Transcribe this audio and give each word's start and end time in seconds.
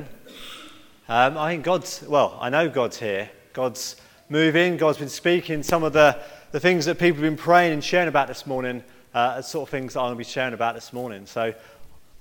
Um, 0.00 1.36
I 1.36 1.52
think 1.52 1.64
God's, 1.64 2.02
well, 2.08 2.38
I 2.40 2.48
know 2.48 2.68
God's 2.68 2.98
here. 2.98 3.28
God's 3.52 3.96
moving. 4.30 4.78
God's 4.78 4.98
been 4.98 5.10
speaking. 5.10 5.62
Some 5.62 5.84
of 5.84 5.92
the, 5.92 6.18
the 6.50 6.60
things 6.60 6.86
that 6.86 6.98
people 6.98 7.22
have 7.22 7.30
been 7.30 7.36
praying 7.36 7.74
and 7.74 7.84
sharing 7.84 8.08
about 8.08 8.28
this 8.28 8.46
morning 8.46 8.82
uh, 9.14 9.34
are 9.36 9.42
sort 9.42 9.68
of 9.68 9.70
things 9.70 9.94
that 9.94 10.00
I'm 10.00 10.06
going 10.06 10.14
to 10.14 10.18
be 10.18 10.24
sharing 10.24 10.54
about 10.54 10.74
this 10.74 10.92
morning. 10.92 11.26
So 11.26 11.54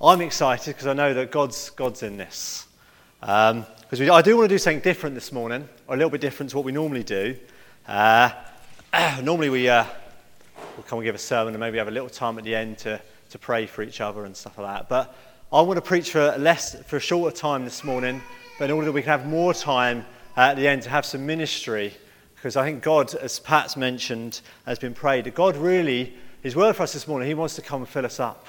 I'm 0.02 0.20
excited 0.20 0.76
because 0.76 0.88
I 0.88 0.94
know 0.94 1.14
that 1.14 1.32
God's, 1.32 1.70
God's 1.70 2.04
in 2.04 2.18
this. 2.18 2.68
Because 3.22 4.02
um, 4.02 4.12
I 4.12 4.22
do 4.22 4.36
want 4.36 4.50
to 4.50 4.54
do 4.54 4.58
something 4.58 4.82
different 4.82 5.16
this 5.16 5.32
morning, 5.32 5.70
or 5.88 5.96
a 5.96 5.98
little 5.98 6.10
bit 6.10 6.22
different 6.22 6.50
to 6.50 6.58
what 6.58 6.66
we 6.66 6.74
normally 6.74 7.04
do. 7.04 7.38
Uh, 7.88 8.32
normally 9.24 9.50
we 9.50 9.70
uh, 9.70 9.86
will 10.76 10.84
come 10.84 11.00
and 11.00 11.06
give 11.06 11.16
a 11.16 11.20
sermon 11.20 11.54
and 11.54 11.60
maybe 11.60 11.78
have 11.78 11.88
a 11.88 11.92
little 11.92 12.10
time 12.10 12.38
at 12.38 12.44
the 12.44 12.56
end 12.56 12.80
to, 12.80 13.00
to 13.30 13.40
pray 13.40 13.66
for 13.66 13.84
each 13.84 14.02
other 14.02 14.26
and 14.26 14.36
stuff 14.36 14.58
like 14.58 14.76
that. 14.76 14.90
But 14.90 15.16
I 15.54 15.62
want 15.62 15.78
to 15.78 15.82
preach 15.82 16.12
for, 16.12 16.36
less, 16.38 16.82
for 16.84 16.98
a 16.98 17.00
shorter 17.00 17.36
time 17.36 17.66
this 17.66 17.84
morning 17.84 18.22
but 18.62 18.70
in 18.70 18.76
order 18.76 18.86
that 18.86 18.92
we 18.92 19.02
can 19.02 19.10
have 19.10 19.26
more 19.26 19.56
time 19.56 20.06
at 20.38 20.56
the 20.56 20.68
end 20.68 20.84
to 20.84 20.90
have 20.92 21.04
some 21.04 21.26
ministry, 21.26 21.92
because 22.36 22.56
I 22.56 22.64
think 22.64 22.84
God, 22.84 23.16
as 23.16 23.40
Pat's 23.40 23.76
mentioned, 23.76 24.42
has 24.68 24.78
been 24.78 24.94
prayed, 24.94 25.34
God 25.34 25.58
really, 25.58 26.14
His 26.44 26.56
word 26.56 26.76
for 26.76 26.84
us 26.84 26.94
this 26.94 27.08
morning, 27.08 27.28
He 27.28 27.34
wants 27.34 27.56
to 27.56 27.64
come 27.64 27.82
and 27.82 27.90
fill 27.90 28.06
us 28.06 28.20
up. 28.20 28.46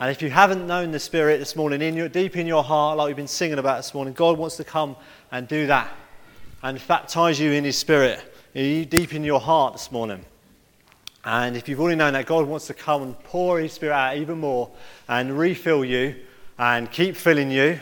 And 0.00 0.10
if 0.10 0.20
you 0.20 0.30
haven't 0.30 0.66
known 0.66 0.90
the 0.90 0.98
Spirit 0.98 1.38
this 1.38 1.54
morning, 1.54 1.80
in 1.80 1.94
your, 1.94 2.08
deep 2.08 2.36
in 2.36 2.48
your 2.48 2.64
heart, 2.64 2.98
like 2.98 3.06
we've 3.06 3.14
been 3.14 3.28
singing 3.28 3.60
about 3.60 3.76
this 3.76 3.94
morning, 3.94 4.14
God 4.14 4.36
wants 4.36 4.56
to 4.56 4.64
come 4.64 4.96
and 5.30 5.46
do 5.46 5.68
that 5.68 5.94
and 6.64 6.80
baptize 6.88 7.38
you 7.38 7.52
in 7.52 7.62
His 7.62 7.78
Spirit 7.78 8.20
deep 8.52 9.14
in 9.14 9.22
your 9.22 9.38
heart 9.38 9.74
this 9.74 9.92
morning. 9.92 10.24
And 11.24 11.56
if 11.56 11.68
you've 11.68 11.80
already 11.80 11.96
known 11.96 12.14
that, 12.14 12.26
God 12.26 12.46
wants 12.46 12.66
to 12.68 12.74
come 12.74 13.02
and 13.02 13.18
pour 13.24 13.60
His 13.60 13.72
Spirit 13.72 13.94
out 13.94 14.16
even 14.16 14.38
more 14.38 14.70
and 15.08 15.36
refill 15.38 15.84
you 15.84 16.16
and 16.58 16.90
keep 16.90 17.14
filling 17.14 17.50
you 17.50 17.78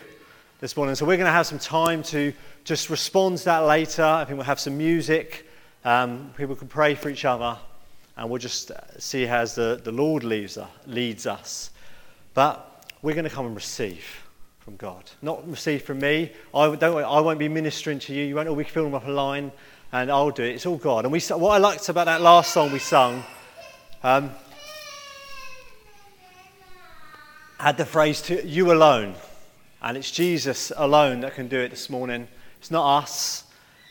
this 0.60 0.76
morning. 0.76 0.96
So 0.96 1.06
we're 1.06 1.16
going 1.16 1.26
to 1.26 1.32
have 1.32 1.46
some 1.46 1.60
time 1.60 2.02
to 2.04 2.32
just 2.64 2.90
respond 2.90 3.38
to 3.38 3.44
that 3.46 3.60
later. 3.60 4.02
I 4.02 4.24
think 4.24 4.38
we'll 4.38 4.46
have 4.46 4.58
some 4.58 4.76
music. 4.76 5.48
Um, 5.84 6.32
people 6.36 6.56
can 6.56 6.66
pray 6.66 6.96
for 6.96 7.10
each 7.10 7.24
other. 7.24 7.56
And 8.16 8.28
we'll 8.28 8.40
just 8.40 8.72
see 8.98 9.24
how 9.24 9.44
the, 9.44 9.80
the 9.82 9.92
Lord 9.92 10.24
leads, 10.24 10.58
leads 10.86 11.26
us. 11.26 11.70
But 12.34 12.84
we're 13.02 13.14
going 13.14 13.24
to 13.24 13.30
come 13.30 13.46
and 13.46 13.54
receive 13.54 14.04
from 14.58 14.74
God. 14.74 15.04
Not 15.22 15.48
receive 15.48 15.82
from 15.82 16.00
me. 16.00 16.32
I, 16.52 16.74
don't, 16.74 17.04
I 17.04 17.20
won't 17.20 17.38
be 17.38 17.48
ministering 17.48 18.00
to 18.00 18.12
you. 18.12 18.24
You 18.24 18.34
won't 18.34 18.48
all 18.48 18.56
be 18.56 18.64
filling 18.64 18.92
up 18.92 19.06
a 19.06 19.10
line. 19.10 19.52
And 19.90 20.10
I'll 20.10 20.30
do 20.30 20.42
it. 20.42 20.54
It's 20.54 20.66
all 20.66 20.76
God. 20.76 21.04
And 21.04 21.12
we, 21.12 21.20
what 21.20 21.52
I 21.52 21.58
liked 21.58 21.88
about 21.88 22.04
that 22.04 22.20
last 22.20 22.52
song 22.52 22.72
we 22.72 22.78
sung 22.78 23.24
um, 24.02 24.30
had 27.58 27.78
the 27.78 27.86
phrase, 27.86 28.20
to, 28.22 28.46
you 28.46 28.70
alone. 28.70 29.14
And 29.80 29.96
it's 29.96 30.10
Jesus 30.10 30.72
alone 30.76 31.20
that 31.20 31.34
can 31.34 31.48
do 31.48 31.58
it 31.58 31.70
this 31.70 31.88
morning. 31.88 32.28
It's 32.58 32.70
not 32.70 32.98
us. 32.98 33.44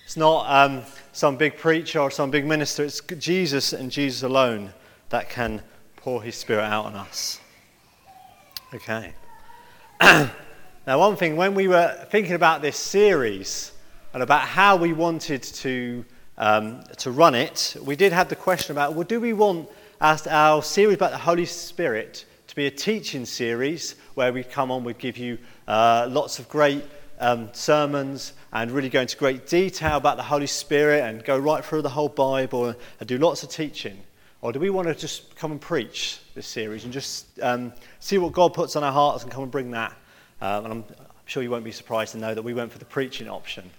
It's 0.06 0.18
not 0.18 0.46
um, 0.48 0.84
some 1.14 1.36
big 1.36 1.58
preacher 1.58 2.00
or 2.00 2.12
some 2.12 2.30
big 2.30 2.46
minister. 2.46 2.84
It's 2.84 3.02
Jesus 3.02 3.74
and 3.74 3.90
Jesus 3.90 4.22
alone 4.24 4.74
that 5.10 5.30
can 5.30 5.62
pour 5.96 6.22
his 6.22 6.36
spirit 6.36 6.64
out 6.64 6.86
on 6.86 6.96
us. 6.96 7.40
Okay. 8.74 9.14
now, 10.02 10.30
one 10.86 11.16
thing, 11.16 11.38
when 11.38 11.56
we 11.56 11.68
were 11.68 12.06
thinking 12.12 12.36
about 12.36 12.62
this 12.62 12.78
series 12.78 13.72
and 14.18 14.24
about 14.24 14.48
how 14.48 14.76
we 14.76 14.94
wanted 14.94 15.44
to, 15.44 16.04
um, 16.40 16.84
to 16.98 17.12
run 17.12 17.36
it, 17.36 17.78
we 17.84 17.96
did 17.96 18.12
have 18.12 18.30
the 18.30 18.36
question 18.36 18.72
about 18.72 18.96
well, 18.96 19.04
do 19.04 19.20
we 19.20 19.32
want 19.32 19.70
our 20.02 20.64
series 20.64 20.96
about 20.96 21.12
the 21.12 21.20
Holy 21.20 21.46
Spirit 21.46 22.26
to 22.48 22.56
be 22.56 22.66
a 22.66 22.72
teaching 22.72 23.28
series 23.28 23.94
where 24.16 24.34
we 24.34 24.44
come 24.44 24.72
on, 24.72 24.84
we 24.84 24.96
give 24.96 25.18
you 25.18 25.38
uh, 25.68 26.08
lots 26.10 26.40
of 26.40 26.50
great 26.50 26.84
um, 27.20 27.50
sermons 27.54 28.34
and 28.54 28.72
really 28.72 28.90
go 28.90 29.02
into 29.02 29.16
great 29.18 29.46
detail 29.46 29.98
about 29.98 30.18
the 30.18 30.24
Holy 30.24 30.48
Spirit 30.48 31.04
and 31.04 31.24
go 31.24 31.38
right 31.38 31.64
through 31.64 31.84
the 31.84 31.90
whole 31.90 32.10
Bible 32.10 32.74
and 33.00 33.08
do 33.08 33.20
lots 33.20 33.44
of 33.44 33.50
teaching? 33.50 34.00
Or 34.42 34.52
do 34.52 34.60
we 34.60 34.72
want 34.72 34.88
to 34.88 34.96
just 34.96 35.36
come 35.36 35.52
and 35.52 35.62
preach 35.62 36.22
this 36.34 36.48
series 36.48 36.86
and 36.86 36.92
just 36.92 37.40
um, 37.44 37.72
see 38.00 38.18
what 38.18 38.34
God 38.34 38.56
puts 38.56 38.76
on 38.76 38.84
our 38.84 38.92
hearts 38.92 39.22
and 39.22 39.32
come 39.32 39.44
and 39.44 39.52
bring 39.52 39.70
that? 39.72 39.92
Um, 40.42 40.66
and 40.66 40.74
I'm, 40.74 40.86
sure 41.28 41.44
you 41.44 41.52
won't 41.52 41.66
be 41.66 41.72
surprised 41.72 42.14
to 42.14 42.18
know 42.18 42.34
that 42.34 42.42
we 42.42 42.56
went 42.56 42.72
for 42.72 42.80
the 42.80 42.86
preaching 42.86 43.30
option. 43.30 43.70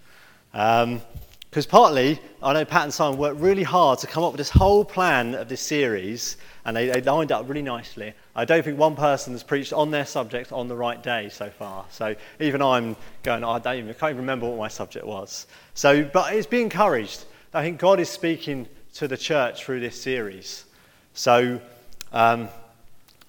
Because 0.52 1.66
um, 1.66 1.70
partly, 1.70 2.20
I 2.42 2.52
know 2.52 2.64
Pat 2.64 2.84
and 2.84 2.94
Simon 2.94 3.18
worked 3.18 3.40
really 3.40 3.62
hard 3.62 3.98
to 4.00 4.06
come 4.06 4.24
up 4.24 4.32
with 4.32 4.38
this 4.38 4.50
whole 4.50 4.84
plan 4.84 5.34
of 5.34 5.48
this 5.48 5.60
series, 5.60 6.36
and 6.64 6.76
they, 6.76 6.88
they 6.88 7.00
lined 7.00 7.32
up 7.32 7.48
really 7.48 7.62
nicely. 7.62 8.14
I 8.34 8.44
don't 8.44 8.64
think 8.64 8.78
one 8.78 8.96
person 8.96 9.32
has 9.32 9.42
preached 9.42 9.72
on 9.72 9.90
their 9.90 10.06
subject 10.06 10.52
on 10.52 10.68
the 10.68 10.76
right 10.76 11.02
day 11.02 11.28
so 11.28 11.50
far. 11.50 11.84
So 11.90 12.14
even 12.40 12.62
I'm 12.62 12.96
going, 13.22 13.44
I, 13.44 13.58
don't 13.58 13.76
even, 13.76 13.90
I 13.90 13.92
can't 13.94 14.10
even 14.10 14.22
remember 14.22 14.48
what 14.48 14.58
my 14.58 14.68
subject 14.68 15.06
was. 15.06 15.46
So, 15.74 16.04
but 16.04 16.32
it's 16.32 16.46
be 16.46 16.62
encouraged. 16.62 17.24
I 17.52 17.62
think 17.62 17.78
God 17.78 18.00
is 18.00 18.08
speaking 18.08 18.68
to 18.94 19.08
the 19.08 19.16
church 19.16 19.64
through 19.64 19.80
this 19.80 20.00
series. 20.00 20.64
So 21.14 21.60
um, 22.12 22.48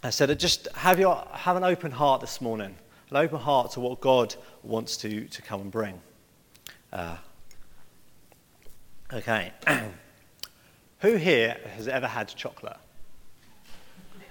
I 0.04 0.10
said, 0.10 0.38
just 0.40 0.68
have, 0.76 1.00
your, 1.00 1.26
have 1.32 1.58
an 1.58 1.64
open 1.64 1.92
heart 1.92 2.22
this 2.22 2.40
morning, 2.40 2.76
an 3.10 3.18
open 3.18 3.40
heart 3.40 3.72
to 3.72 3.80
what 3.80 4.00
God 4.00 4.36
wants 4.64 4.96
to, 4.98 5.26
to 5.26 5.42
come 5.42 5.62
and 5.62 5.72
bring. 5.72 6.00
Uh, 6.92 7.18
okay. 9.14 9.52
Who 11.00 11.16
here 11.16 11.58
has 11.76 11.88
ever 11.88 12.08
had 12.08 12.28
chocolate? 12.28 12.78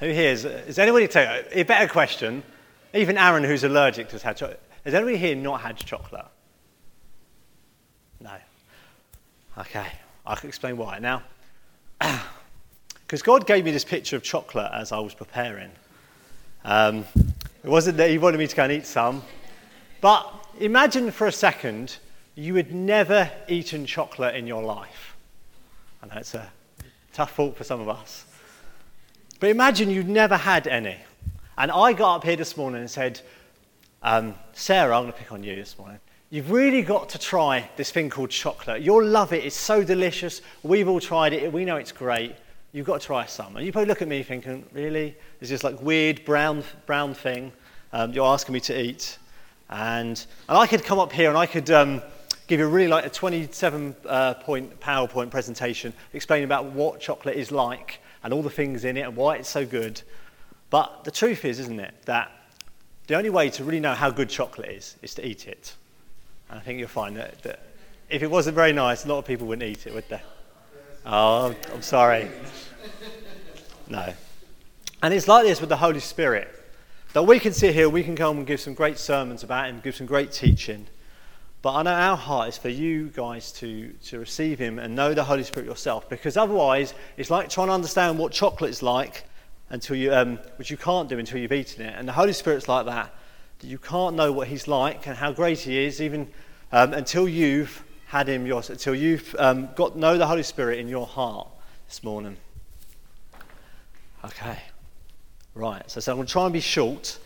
Who 0.01 0.07
here 0.07 0.31
is, 0.31 0.45
is 0.45 0.79
anybody 0.79 1.09
tell 1.09 1.43
a 1.51 1.63
better 1.63 1.91
question? 1.91 2.43
Even 2.95 3.17
Aaron, 3.19 3.45
who's 3.45 3.65
allergic, 3.65 4.11
has 4.11 4.23
had 4.23 4.37
chocolate. 4.37 4.63
Has 4.85 4.95
anybody 4.95 5.17
here 5.17 5.35
not 5.35 5.61
had 5.61 5.77
chocolate? 5.77 6.27
No. 8.21 8.33
Okay, 9.59 9.87
I 10.27 10.35
can 10.37 10.49
explain 10.49 10.77
why. 10.77 10.99
Now, 10.99 11.23
because 13.07 13.23
God 13.23 13.47
gave 13.47 13.65
me 13.65 13.71
this 13.71 13.85
picture 13.85 14.17
of 14.17 14.23
chocolate 14.23 14.71
as 14.73 14.93
I 14.93 14.99
was 14.99 15.15
preparing. 15.15 15.71
Um, 16.65 17.05
it 17.65 17.69
wasn't 17.69 17.97
that 17.97 18.11
He 18.11 18.19
wanted 18.19 18.39
me 18.39 18.47
to 18.47 18.57
go 18.57 18.65
and 18.65 18.73
eat 18.73 18.87
some, 18.87 19.23
but 20.01 20.47
imagine 20.61 21.11
for 21.11 21.27
a 21.27 21.33
second 21.33 21.99
you 22.39 22.55
had 22.55 22.73
never 22.73 23.29
eaten 23.49 23.85
chocolate 23.85 24.37
in 24.37 24.47
your 24.47 24.63
life. 24.63 25.17
I 26.01 26.07
know 26.07 26.21
it's 26.21 26.35
a 26.35 26.49
tough 27.13 27.35
thought 27.35 27.57
for 27.57 27.65
some 27.65 27.81
of 27.81 27.89
us. 27.89 28.27
But 29.41 29.51
imagine 29.51 29.91
you'd 29.91 30.09
never 30.09 30.37
had 30.37 30.69
any. 30.69 30.97
And 31.57 31.73
I 31.73 31.93
got 31.93 32.15
up 32.15 32.25
here 32.25 32.37
this 32.37 32.57
morning 32.57 32.81
and 32.81 32.89
said, 32.89 33.21
um, 34.05 34.37
Sarah, 34.53 34.97
I'm 34.97 35.03
going 35.03 35.13
to 35.13 35.19
pick 35.19 35.33
on 35.33 35.43
you 35.43 35.57
this 35.57 35.77
morning. 35.77 35.99
You've 36.31 36.53
really 36.53 36.83
got 36.83 37.09
to 37.09 37.19
try 37.19 37.69
this 37.77 37.91
thing 37.91 38.09
called 38.09 38.31
chocolate. 38.31 38.83
You'll 38.83 39.05
love 39.05 39.33
it. 39.33 39.45
It's 39.45 39.57
so 39.57 39.83
delicious. 39.83 40.41
We've 40.63 40.89
all 40.89 41.01
tried 41.01 41.33
it. 41.33 41.53
We 41.53 41.65
know 41.65 41.75
it's 41.75 41.91
great. 41.91 42.37
You've 42.71 42.87
got 42.87 43.01
to 43.01 43.07
try 43.07 43.27
some. 43.27 43.57
And 43.57 43.67
you 43.67 43.73
probably 43.73 43.89
look 43.89 44.03
at 44.03 44.07
me 44.07 44.23
thinking, 44.23 44.65
really? 44.73 45.17
It's 45.41 45.51
just 45.51 45.65
like 45.65 45.83
weird 45.83 46.25
brown, 46.25 46.63
brown 46.87 47.15
thing 47.15 47.51
um, 47.93 48.13
you're 48.13 48.27
asking 48.27 48.53
me 48.53 48.61
to 48.61 48.81
eat. 48.81 49.19
And, 49.71 50.25
and 50.49 50.57
I 50.57 50.69
could 50.69 50.85
come 50.85 51.01
up 51.01 51.11
here 51.11 51.31
and 51.31 51.37
I 51.37 51.47
could 51.47 51.69
um, 51.71 52.01
give 52.49 52.61
you 52.61 52.67
a 52.67 52.69
really 52.69 52.89
like 52.89 53.07
a 53.07 53.11
27 53.11 53.95
uh, 54.07 54.35
point 54.35 54.81
PowerPoint 54.81 55.31
presentation 55.31 55.93
explaining 56.15 56.45
about 56.45 56.65
what 56.65 56.99
chocolate 56.99 57.37
is 57.37 57.53
like 57.53 58.01
and 58.25 58.33
all 58.33 58.43
the 58.43 58.51
things 58.51 58.85
in 58.85 58.97
it 58.97 59.03
and 59.03 59.15
why 59.15 59.37
it's 59.37 59.49
so 59.49 59.65
good. 59.65 60.01
But 60.71 61.05
the 61.05 61.11
truth 61.11 61.45
is, 61.45 61.61
isn't 61.61 61.79
it, 61.79 61.95
that 62.07 62.33
the 63.07 63.17
only 63.17 63.31
way 63.31 63.51
to 63.51 63.65
really 63.65 63.81
know 63.81 63.95
how 63.95 64.11
good 64.11 64.31
chocolate 64.31 64.71
is 64.71 64.97
is 65.03 65.15
to 65.15 65.27
eat 65.27 65.47
it. 65.47 65.75
And 66.51 66.59
I 66.59 66.63
think 66.63 66.79
you'll 66.79 66.89
find 66.89 67.17
that, 67.17 67.43
that 67.43 67.61
if 68.09 68.23
it 68.23 68.31
wasn't 68.31 68.55
very 68.55 68.73
nice, 68.73 69.05
a 69.05 69.09
lot 69.09 69.19
of 69.19 69.27
people 69.27 69.47
wouldn't 69.47 69.69
eat 69.69 69.87
it, 69.87 69.95
would 69.95 70.09
they? 70.09 70.21
Oh, 71.05 71.55
I'm 71.73 71.83
sorry. 71.83 72.29
No. 73.89 74.13
And 75.03 75.15
it's 75.15 75.29
like 75.29 75.45
this 75.45 75.61
with 75.61 75.69
the 75.69 75.77
Holy 75.77 76.01
Spirit. 76.01 76.49
That 77.13 77.23
we 77.23 77.39
can 77.39 77.53
sit 77.53 77.75
here, 77.75 77.89
we 77.89 78.03
can 78.03 78.17
come 78.17 78.39
and 78.39 78.47
give 78.47 78.61
some 78.61 78.75
great 78.75 78.99
sermons 78.99 79.43
about 79.43 79.69
Him, 79.69 79.81
give 79.83 79.97
some 79.97 80.07
great 80.07 80.33
teaching. 80.33 80.87
But 81.61 81.75
I 81.75 81.83
know 81.83 81.93
our 81.93 82.17
heart 82.17 82.51
is 82.51 82.59
for 82.59 82.69
you 82.69 83.09
guys 83.09 83.51
to, 83.53 83.93
to 84.07 84.19
receive 84.21 84.59
Him 84.59 84.79
and 84.79 84.95
know 84.95 85.13
the 85.13 85.25
Holy 85.25 85.43
Spirit 85.43 85.67
yourself, 85.67 86.09
because 86.09 86.37
otherwise 86.37 86.95
it's 87.17 87.31
like 87.31 87.51
trying 87.51 87.67
to 87.67 87.73
understand 87.73 88.19
what 88.19 88.33
chocolate 88.33 88.71
is 88.71 88.83
like, 88.83 89.25
until 89.71 89.97
you, 89.97 90.15
um, 90.15 90.39
which 90.57 90.71
you 90.71 90.77
can't 90.77 91.09
do 91.09 91.19
until 91.19 91.39
you've 91.39 91.53
eaten 91.53 91.85
it. 91.85 91.95
And 91.97 92.09
the 92.09 92.13
Holy 92.13 92.33
Spirit's 92.33 92.69
like 92.69 92.87
that, 92.87 93.15
that 93.59 93.67
you 93.67 93.79
can't 93.79 94.17
know 94.17 94.33
what 94.33 94.49
He's 94.49 94.69
like 94.69 95.07
and 95.07 95.17
how 95.17 95.33
great 95.33 95.59
He 95.59 95.85
is, 95.85 96.01
even 96.01 96.29
um, 96.73 96.95
until 96.95 97.29
you've 97.29 97.85
had 98.07 98.29
Him 98.29 98.47
yours, 98.47 98.71
until 98.71 98.95
you've 98.95 99.35
um, 99.39 99.69
got 99.75 99.97
know 99.97 100.17
the 100.17 100.27
Holy 100.27 100.43
Spirit 100.43 100.79
in 100.79 100.89
your 100.89 101.07
heart 101.07 101.49
this 101.87 102.03
morning. 102.03 102.37
Okay, 104.25 104.59
right. 105.55 105.89
So, 105.91 106.01
so 106.01 106.13
I'm 106.13 106.19
going 106.19 106.27
to 106.27 106.33
try 106.33 106.45
and 106.45 106.53
be 106.53 106.61
short. 106.61 107.19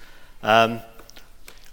Um, 0.42 0.80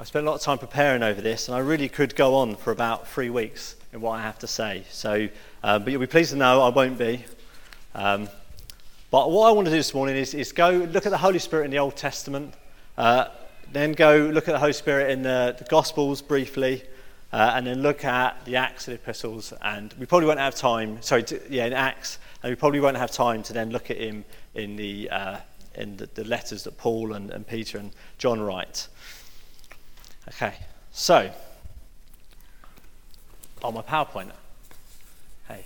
I 0.02 0.06
spent 0.06 0.26
a 0.26 0.30
lot 0.30 0.38
of 0.38 0.42
time 0.42 0.58
preparing 0.58 1.04
over 1.04 1.20
this, 1.20 1.50
and 1.50 1.58
I 1.58 1.60
really 1.60 1.90
could 1.90 2.16
go 2.16 2.36
on 2.36 2.56
for 2.56 2.72
about 2.72 3.06
three 3.10 3.30
weeks 3.30 3.76
in 3.92 4.00
what 4.00 4.12
I 4.12 4.22
have 4.22 4.40
to 4.40 4.48
say. 4.48 4.86
So, 4.90 5.28
uh, 5.62 5.78
but 5.80 5.92
you'll 5.92 6.00
be 6.00 6.08
pleased 6.08 6.32
to 6.32 6.38
know 6.38 6.62
I 6.62 6.70
won't 6.70 6.98
be. 6.98 7.26
Um, 7.94 8.30
but 9.12 9.30
what 9.30 9.50
I 9.50 9.52
want 9.52 9.66
to 9.66 9.72
do 9.72 9.76
this 9.76 9.94
morning 9.94 10.16
is, 10.16 10.34
is, 10.34 10.54
go 10.54 10.70
look 10.70 11.06
at 11.06 11.10
the 11.10 11.18
Holy 11.18 11.38
Spirit 11.38 11.66
in 11.66 11.72
the 11.72 11.80
Old 11.80 11.98
Testament, 11.98 12.54
uh, 12.98 13.26
then 13.74 13.92
go 13.92 14.32
look 14.34 14.48
at 14.48 14.54
the 14.54 14.60
Holy 14.60 14.72
Spirit 14.72 15.12
in 15.12 15.22
the, 15.22 15.54
the 15.60 15.66
Gospels 15.66 16.22
briefly, 16.22 16.82
uh, 17.34 17.52
and 17.56 17.68
then 17.68 17.82
look 17.82 18.06
at 18.06 18.46
the 18.46 18.56
Acts 18.56 18.88
and 18.88 18.96
Epistles. 18.96 19.52
And 19.62 19.94
we 20.00 20.06
probably 20.06 20.28
won't 20.28 20.40
have 20.40 20.56
time, 20.56 21.02
sorry, 21.02 21.24
to, 21.24 21.42
yeah, 21.50 21.66
in 21.66 21.74
Acts, 21.74 22.20
and 22.42 22.50
we 22.50 22.56
probably 22.56 22.80
won't 22.80 22.96
have 22.96 23.12
time 23.12 23.44
to 23.44 23.52
then 23.52 23.72
look 23.72 23.92
at 23.92 23.98
him 23.98 24.24
in 24.56 24.78
the, 24.78 25.10
uh, 25.10 25.38
in 25.76 25.98
the, 25.98 26.08
the, 26.14 26.24
letters 26.24 26.64
that 26.64 26.78
Paul 26.78 27.16
and, 27.16 27.32
and 27.32 27.46
Peter 27.46 27.80
and 27.80 27.92
John 28.18 28.40
write. 28.40 28.88
Okay, 30.30 30.54
so, 30.92 31.32
on 33.64 33.74
my 33.74 33.82
PowerPoint, 33.82 34.32
hey, 35.48 35.66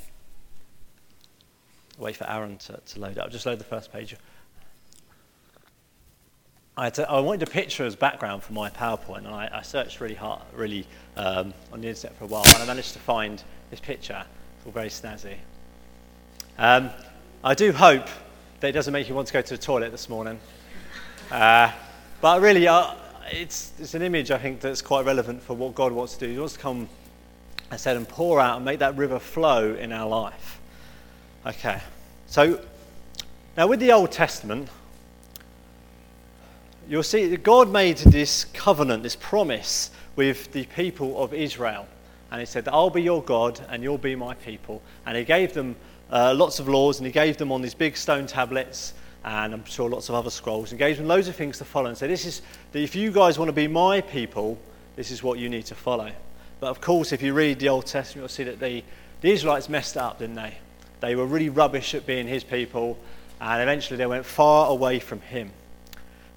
wait 1.97 2.15
for 2.15 2.29
Aaron 2.29 2.57
to, 2.59 2.79
to 2.85 2.99
load 2.99 3.11
it. 3.11 3.19
I'll 3.19 3.29
just 3.29 3.45
load 3.45 3.59
the 3.59 3.65
first 3.65 3.91
page. 3.91 4.15
I, 6.77 6.89
to, 6.91 7.09
I, 7.09 7.19
wanted 7.19 7.47
a 7.47 7.51
picture 7.51 7.83
as 7.83 7.95
background 7.95 8.41
for 8.41 8.53
my 8.53 8.69
PowerPoint, 8.69 9.19
and 9.19 9.27
I, 9.27 9.49
I 9.51 9.61
searched 9.61 9.99
really 9.99 10.15
hard, 10.15 10.41
really 10.55 10.87
um, 11.17 11.53
on 11.71 11.81
the 11.81 11.89
internet 11.89 12.17
for 12.17 12.23
a 12.23 12.27
while, 12.27 12.45
and 12.47 12.63
I 12.63 12.65
managed 12.65 12.93
to 12.93 12.99
find 12.99 13.43
this 13.69 13.81
picture. 13.81 14.23
It's 14.57 14.65
all 14.65 14.71
very 14.71 14.87
snazzy. 14.87 15.35
Um, 16.57 16.89
I 17.43 17.53
do 17.53 17.73
hope 17.73 18.07
that 18.61 18.69
it 18.69 18.71
doesn't 18.71 18.93
make 18.93 19.09
you 19.09 19.13
want 19.13 19.27
to 19.27 19.33
go 19.33 19.41
to 19.41 19.57
the 19.57 19.61
toilet 19.61 19.91
this 19.91 20.07
morning, 20.07 20.39
uh, 21.31 21.71
but 22.21 22.41
really, 22.41 22.67
uh, 22.67 22.95
it's, 23.31 23.73
it's 23.79 23.93
an 23.93 24.01
image 24.01 24.31
I 24.31 24.37
think 24.37 24.59
that's 24.59 24.81
quite 24.81 25.05
relevant 25.05 25.41
for 25.41 25.55
what 25.55 25.75
God 25.75 25.91
wants 25.91 26.13
to 26.15 26.27
do. 26.27 26.31
He 26.31 26.39
wants 26.39 26.53
to 26.53 26.59
come, 26.59 26.89
I 27.71 27.77
said, 27.77 27.97
and 27.97 28.07
pour 28.07 28.39
out 28.39 28.57
and 28.57 28.65
make 28.65 28.79
that 28.79 28.95
river 28.97 29.19
flow 29.19 29.75
in 29.75 29.91
our 29.91 30.07
life. 30.07 30.59
Okay, 31.45 31.81
so 32.27 32.59
now 33.57 33.67
with 33.67 33.79
the 33.79 33.91
Old 33.91 34.11
Testament 34.11 34.69
you'll 36.87 37.03
see 37.03 37.27
that 37.27 37.43
God 37.43 37.71
made 37.71 37.97
this 37.97 38.45
covenant, 38.45 39.03
this 39.03 39.15
promise 39.15 39.91
with 40.15 40.51
the 40.51 40.65
people 40.65 41.21
of 41.21 41.33
Israel. 41.33 41.87
And 42.31 42.39
he 42.39 42.45
said, 42.45 42.67
I'll 42.67 42.89
be 42.89 43.01
your 43.01 43.21
God 43.23 43.59
and 43.69 43.83
you'll 43.83 43.97
be 43.97 44.15
my 44.15 44.33
people. 44.33 44.81
And 45.05 45.17
he 45.17 45.23
gave 45.23 45.53
them 45.53 45.75
uh, 46.11 46.33
lots 46.35 46.59
of 46.59 46.67
laws 46.67 46.99
and 46.99 47.05
he 47.05 47.11
gave 47.11 47.37
them 47.37 47.51
on 47.51 47.61
these 47.61 47.73
big 47.73 47.95
stone 47.95 48.27
tablets 48.27 48.93
and 49.25 49.53
I'm 49.53 49.65
sure 49.65 49.89
lots 49.89 50.09
of 50.09 50.15
other 50.15 50.29
scrolls 50.29 50.71
and 50.71 50.79
gave 50.79 50.97
them 50.97 51.07
loads 51.07 51.27
of 51.27 51.35
things 51.35 51.57
to 51.59 51.65
follow 51.65 51.87
and 51.87 51.97
said, 51.97 52.09
This 52.09 52.25
is 52.25 52.41
if 52.73 52.95
you 52.95 53.11
guys 53.11 53.39
want 53.39 53.49
to 53.49 53.53
be 53.53 53.67
my 53.67 54.01
people, 54.01 54.57
this 54.95 55.11
is 55.11 55.23
what 55.23 55.39
you 55.39 55.49
need 55.49 55.65
to 55.67 55.75
follow. 55.75 56.11
But 56.59 56.67
of 56.67 56.81
course, 56.81 57.11
if 57.11 57.21
you 57.21 57.33
read 57.33 57.59
the 57.59 57.69
Old 57.69 57.85
Testament, 57.85 58.23
you'll 58.23 58.29
see 58.29 58.43
that 58.43 58.59
the, 58.59 58.83
the 59.21 59.31
Israelites 59.31 59.69
messed 59.69 59.95
it 59.95 60.01
up, 60.01 60.19
didn't 60.19 60.35
they? 60.35 60.57
They 60.99 61.15
were 61.15 61.25
really 61.25 61.49
rubbish 61.49 61.93
at 61.95 62.05
being 62.05 62.27
his 62.27 62.43
people 62.43 62.97
and 63.43 63.61
eventually 63.61 63.97
they 63.97 64.05
went 64.05 64.25
far 64.25 64.69
away 64.69 64.99
from 64.99 65.19
him. 65.19 65.51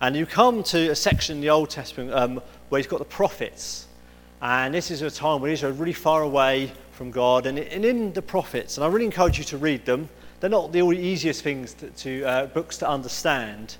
And 0.01 0.17
you 0.17 0.27
come 0.27 0.63
to 0.65 0.89
a 0.89 0.97
section 0.97 1.37
in 1.37 1.41
the 1.41 1.51
Old 1.51 1.71
Testament 1.71 2.13
um, 2.13 2.43
where 2.69 2.81
he's 2.81 2.89
got 2.89 2.99
the 2.99 3.05
prophets. 3.05 3.87
And 4.43 4.75
this 4.75 4.91
is 4.91 5.03
a 5.03 5.11
time 5.11 5.41
when 5.41 5.53
Israel 5.53 5.73
is 5.73 5.79
really 5.79 5.93
far 5.93 6.23
away 6.23 6.73
from 6.93 7.13
God. 7.13 7.47
And 7.47 7.59
in 7.59 8.13
the 8.13 8.23
prophets, 8.23 8.77
and 8.77 8.85
I 8.85 8.89
really 8.89 9.05
encourage 9.05 9.39
you 9.39 9.45
to 9.45 9.57
read 9.57 9.87
them, 9.87 10.09
they're 10.41 10.51
not 10.51 10.73
the 10.73 10.83
easiest 10.91 11.43
things 11.43 11.75
to, 11.75 11.91
to 11.91 12.25
uh, 12.25 12.47
books 12.47 12.79
to 12.79 12.89
understand. 12.89 13.77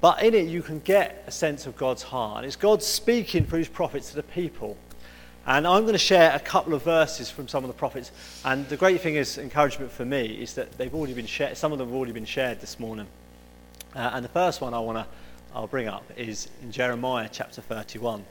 But 0.00 0.22
in 0.22 0.34
it, 0.34 0.48
you 0.48 0.62
can 0.62 0.80
get 0.80 1.24
a 1.26 1.30
sense 1.30 1.66
of 1.66 1.76
God's 1.76 2.02
heart. 2.02 2.44
It's 2.44 2.56
God 2.56 2.82
speaking 2.82 3.46
through 3.46 3.60
his 3.60 3.68
prophets 3.68 4.10
to 4.10 4.16
the 4.16 4.22
people. 4.22 4.76
And 5.46 5.66
I'm 5.66 5.82
going 5.82 5.92
to 5.94 5.98
share 5.98 6.34
a 6.34 6.40
couple 6.40 6.74
of 6.74 6.82
verses 6.82 7.30
from 7.30 7.48
some 7.48 7.64
of 7.64 7.68
the 7.68 7.74
prophets. 7.74 8.10
And 8.44 8.68
the 8.68 8.76
great 8.76 9.00
thing 9.00 9.14
is, 9.14 9.38
encouragement 9.38 9.92
for 9.92 10.04
me, 10.04 10.26
is 10.26 10.54
that 10.54 10.72
they've 10.78 10.94
already 10.94 11.14
been 11.14 11.26
shared, 11.26 11.56
some 11.56 11.72
of 11.72 11.78
them 11.78 11.88
have 11.88 11.96
already 11.96 12.12
been 12.12 12.24
shared 12.24 12.60
this 12.60 12.80
morning. 12.80 13.06
Uh, 13.94 14.10
and 14.14 14.24
the 14.24 14.30
first 14.30 14.60
one 14.60 14.74
I 14.74 14.78
want 14.80 14.98
to 14.98 15.06
I'll 15.54 15.68
bring 15.68 15.86
up 15.86 16.04
is 16.16 16.48
in 16.62 16.72
Jeremiah 16.72 17.28
chapter 17.30 17.60
31. 17.60 18.24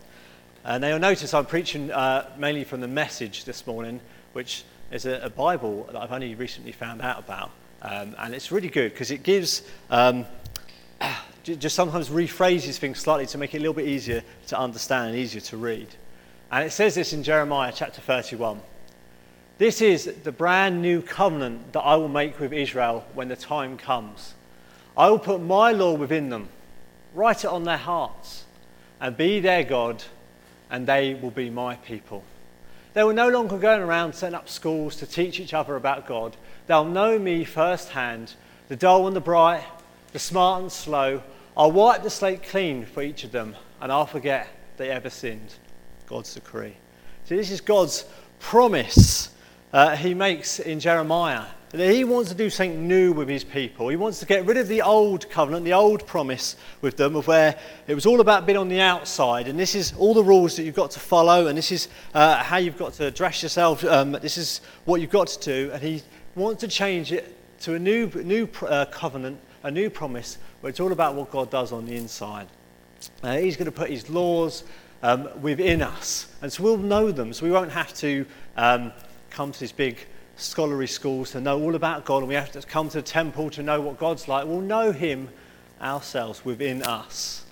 And 0.66 0.82
now 0.82 0.90
you'll 0.90 1.00
notice 1.00 1.34
I'm 1.34 1.46
preaching 1.46 1.90
uh, 1.90 2.30
mainly 2.38 2.66
from 2.66 2.82
the 2.82 2.88
message 2.88 3.46
this 3.46 3.66
morning, 3.66 4.02
which 4.34 4.66
is 4.92 5.06
a, 5.06 5.22
a, 5.22 5.30
Bible 5.30 5.88
that 5.90 5.96
I've 5.96 6.12
only 6.12 6.36
recently 6.36 6.74
found 6.74 7.02
out 7.02 7.20
about. 7.20 7.52
Um, 7.84 8.16
and 8.18 8.34
it's 8.34 8.52
really 8.52 8.70
good 8.70 8.94
because 8.94 9.12
it 9.12 9.22
gives, 9.22 9.62
um, 9.90 10.26
just 11.44 11.76
sometimes 11.76 12.10
rephrases 12.10 12.78
things 12.78 13.00
slightly 13.00 13.28
to 13.28 13.38
make 13.38 13.54
it 13.54 13.58
a 13.58 13.60
little 13.60 13.74
bit 13.74 13.88
easier 13.88 14.24
to 14.48 14.58
understand 14.58 15.10
and 15.10 15.18
easier 15.18 15.42
to 15.42 15.58
read. 15.58 15.88
And 16.52 16.66
it 16.66 16.72
says 16.72 16.96
this 16.96 17.14
in 17.14 17.24
Jeremiah 17.24 17.72
chapter 17.76 18.02
31. 18.02 18.62
This 19.60 19.82
is 19.82 20.06
the 20.24 20.32
brand 20.32 20.82
new 20.82 21.02
covenant 21.02 21.74
that 21.74 21.82
I 21.82 21.96
will 21.96 22.08
make 22.08 22.40
with 22.40 22.54
Israel 22.54 23.06
when 23.14 23.28
the 23.28 23.36
time 23.36 23.78
comes. 23.78 24.34
I 24.98 25.10
will 25.10 25.20
put 25.20 25.42
my 25.42 25.72
law 25.72 25.94
within 25.94 26.30
them 26.30 26.50
Write 27.14 27.44
it 27.44 27.48
on 27.48 27.64
their 27.64 27.78
hearts 27.78 28.46
and 29.00 29.16
be 29.16 29.40
their 29.40 29.64
God, 29.64 30.04
and 30.72 30.88
they 30.88 31.14
will 31.14 31.32
be 31.32 31.50
my 31.50 31.76
people. 31.76 32.24
They 32.94 33.04
will 33.04 33.14
no 33.14 33.30
longer 33.30 33.58
go 33.58 33.80
around 33.80 34.14
setting 34.14 34.36
up 34.36 34.50
schools 34.50 34.96
to 34.98 35.06
teach 35.06 35.40
each 35.40 35.54
other 35.54 35.76
about 35.76 36.08
God. 36.08 36.36
They'll 36.68 36.86
know 36.86 37.20
me 37.20 37.44
firsthand, 37.44 38.36
the 38.70 38.76
dull 38.76 39.08
and 39.08 39.16
the 39.16 39.22
bright, 39.22 39.64
the 40.12 40.20
smart 40.20 40.62
and 40.62 40.72
slow. 40.72 41.22
I'll 41.58 41.72
wipe 41.72 42.04
the 42.04 42.10
slate 42.10 42.44
clean 42.44 42.86
for 42.86 43.04
each 43.04 43.24
of 43.24 43.32
them, 43.32 43.56
and 43.82 43.92
I'll 43.92 44.06
forget 44.06 44.48
they 44.78 44.90
ever 44.90 45.10
sinned. 45.10 45.56
God's 46.08 46.34
decree. 46.34 46.76
See, 47.26 47.36
this 47.36 47.52
is 47.52 47.62
God's 47.62 48.06
promise 48.40 49.30
uh, 49.72 49.96
he 49.96 50.14
makes 50.14 50.60
in 50.60 50.80
Jeremiah 50.80 51.46
that 51.74 51.92
he 51.92 52.04
wants 52.04 52.30
to 52.30 52.36
do 52.36 52.52
something 52.52 52.88
new 52.88 53.12
with 53.12 53.28
his 53.28 53.44
people. 53.44 53.90
He 53.90 53.96
wants 53.96 54.20
to 54.20 54.28
get 54.28 54.46
rid 54.46 54.58
of 54.58 54.68
the 54.68 54.84
old 54.84 55.28
covenant, 55.32 55.66
the 55.66 55.74
old 55.74 56.06
promise 56.06 56.56
with 56.82 56.98
them, 56.98 57.16
of 57.16 57.26
where 57.26 57.58
it 57.88 57.96
was 57.96 58.06
all 58.06 58.22
about 58.22 58.46
being 58.46 58.60
on 58.60 58.70
the 58.70 58.80
outside. 58.80 59.48
And 59.48 59.60
this 59.60 59.74
is 59.74 59.92
all 59.98 60.14
the 60.14 60.24
rules 60.24 60.56
that 60.58 60.64
you've 60.64 60.76
got 60.76 60.92
to 60.92 61.00
follow, 61.00 61.48
and 61.48 61.58
this 61.58 61.72
is 61.72 61.88
uh, 62.14 62.36
how 62.44 62.58
you've 62.58 62.78
got 62.78 62.94
to 62.94 63.10
dress 63.10 63.42
yourself. 63.42 63.84
Um, 63.86 64.12
this 64.12 64.38
is 64.38 64.62
what 64.86 65.02
you've 65.02 65.10
got 65.10 65.30
to 65.30 65.40
do. 65.40 65.72
And 65.74 65.82
he 65.82 66.04
wants 66.36 66.62
to 66.62 66.68
change 66.68 67.12
it 67.12 67.36
to 67.62 67.76
a 67.76 67.80
new, 67.80 68.08
new 68.24 68.48
uh, 68.64 68.86
covenant, 68.86 69.40
a 69.64 69.72
new 69.72 69.90
promise, 69.90 70.38
where 70.62 70.70
it's 70.70 70.80
all 70.80 70.92
about 70.92 71.16
what 71.16 71.32
God 71.32 71.50
does 71.50 71.72
on 71.72 71.86
the 71.86 71.96
inside. 71.96 72.48
Uh, 73.22 73.38
he's 73.38 73.58
going 73.58 73.66
to 73.66 73.72
put 73.72 73.90
his 73.90 74.10
laws 74.10 74.64
um, 75.02 75.30
within 75.42 75.82
us. 75.82 76.28
And 76.42 76.52
so 76.52 76.64
we'll 76.64 76.78
know 76.78 77.12
them, 77.12 77.34
so 77.34 77.46
we 77.46 77.52
won't 77.52 77.72
have 77.72 77.94
to 77.96 78.26
um, 78.58 78.92
come 79.30 79.52
to 79.52 79.60
these 79.60 79.72
big 79.72 79.98
scholarly 80.36 80.88
schools 80.88 81.32
to 81.32 81.42
know 81.42 81.62
all 81.62 81.76
about 81.76 82.06
God 82.06 82.20
and 82.20 82.28
we 82.28 82.34
have 82.34 82.52
to 82.54 82.62
come 82.62 82.90
to 82.90 82.98
the 82.98 83.04
temple 83.04 83.50
to 83.52 83.62
know 83.62 83.80
what 83.82 84.00
God's 84.00 84.28
like. 84.28 84.46
We'll 84.46 84.62
know 84.62 84.92
Him 84.92 85.30
ourselves 85.82 86.44
within 86.44 86.82
us. 86.84 87.46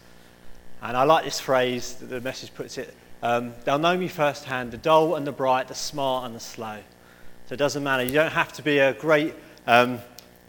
And 0.81 0.97
I 0.97 1.03
like 1.03 1.23
this 1.25 1.39
phrase 1.39 1.93
that 1.95 2.07
the 2.07 2.21
message 2.21 2.53
puts 2.55 2.77
it 2.77 2.95
um, 3.23 3.53
they'll 3.65 3.79
know 3.79 3.95
me 3.95 4.07
firsthand, 4.07 4.71
the 4.71 4.77
dull 4.77 5.15
and 5.15 5.27
the 5.27 5.31
bright, 5.31 5.67
the 5.67 5.75
smart 5.75 6.25
and 6.25 6.35
the 6.35 6.39
slow. 6.39 6.79
So 7.51 7.55
it 7.55 7.57
doesn't 7.57 7.83
matter. 7.83 8.01
You 8.03 8.13
don't 8.13 8.31
have 8.31 8.53
to 8.53 8.61
be 8.61 8.77
a 8.77 8.93
great, 8.93 9.35
um, 9.67 9.99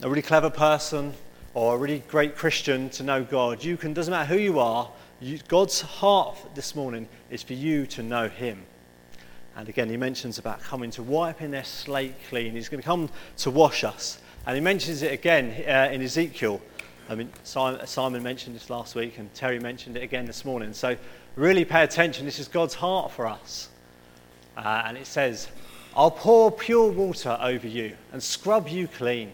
a 0.03 0.09
really 0.09 0.23
clever 0.23 0.51
person 0.51 1.15
or 1.53 1.75
a 1.75 1.77
really 1.77 1.99
great 2.07 2.37
Christian 2.37 2.91
to 2.91 3.03
know 3.03 3.25
God. 3.25 3.65
You 3.65 3.77
can, 3.77 3.93
doesn't 3.93 4.13
matter 4.13 4.33
who 4.33 4.41
you 4.41 4.61
are, 4.61 4.89
you, 5.21 5.41
God's 5.49 5.81
heart 5.81 6.39
this 6.55 6.77
morning 6.77 7.09
is 7.29 7.43
for 7.43 7.55
you 7.55 7.87
to 7.87 8.05
know 8.05 8.29
Him. 8.29 8.63
And 9.57 9.69
again, 9.69 9.89
he 9.89 9.97
mentions 9.97 10.39
about 10.39 10.61
coming 10.61 10.93
to 10.93 11.03
wiping 11.03 11.51
their 11.51 11.65
slate 11.65 12.15
clean. 12.29 12.53
He's 12.53 12.69
going 12.69 12.81
to 12.81 12.87
come 12.87 13.11
to 13.39 13.51
wash 13.51 13.83
us. 13.83 14.21
And 14.47 14.55
he 14.55 14.61
mentions 14.61 15.03
it 15.03 15.13
again 15.13 15.65
uh, 15.67 15.93
in 15.93 16.03
Ezekiel. 16.03 16.61
I 17.09 17.17
mean, 17.17 17.33
Simon 17.43 18.23
mentioned 18.23 18.55
this 18.55 18.71
last 18.71 18.95
week, 18.95 19.19
and 19.19 19.35
Terry 19.35 19.59
mentioned 19.59 19.97
it 19.97 20.05
again 20.05 20.25
this 20.25 20.45
morning. 20.45 20.73
So, 20.73 20.97
really 21.35 21.65
pay 21.65 21.83
attention. 21.83 22.27
This 22.27 22.39
is 22.39 22.47
God's 22.47 22.75
heart 22.75 23.11
for 23.11 23.27
us. 23.27 23.71
Uh, 24.57 24.85
and 24.87 24.97
it 24.97 25.07
says, 25.09 25.49
I'll 25.97 26.11
pour 26.11 26.51
pure 26.51 26.91
water 26.91 27.39
over 27.41 27.67
you 27.67 27.97
and 28.13 28.23
scrub 28.23 28.69
you 28.69 28.89
clean. 28.89 29.33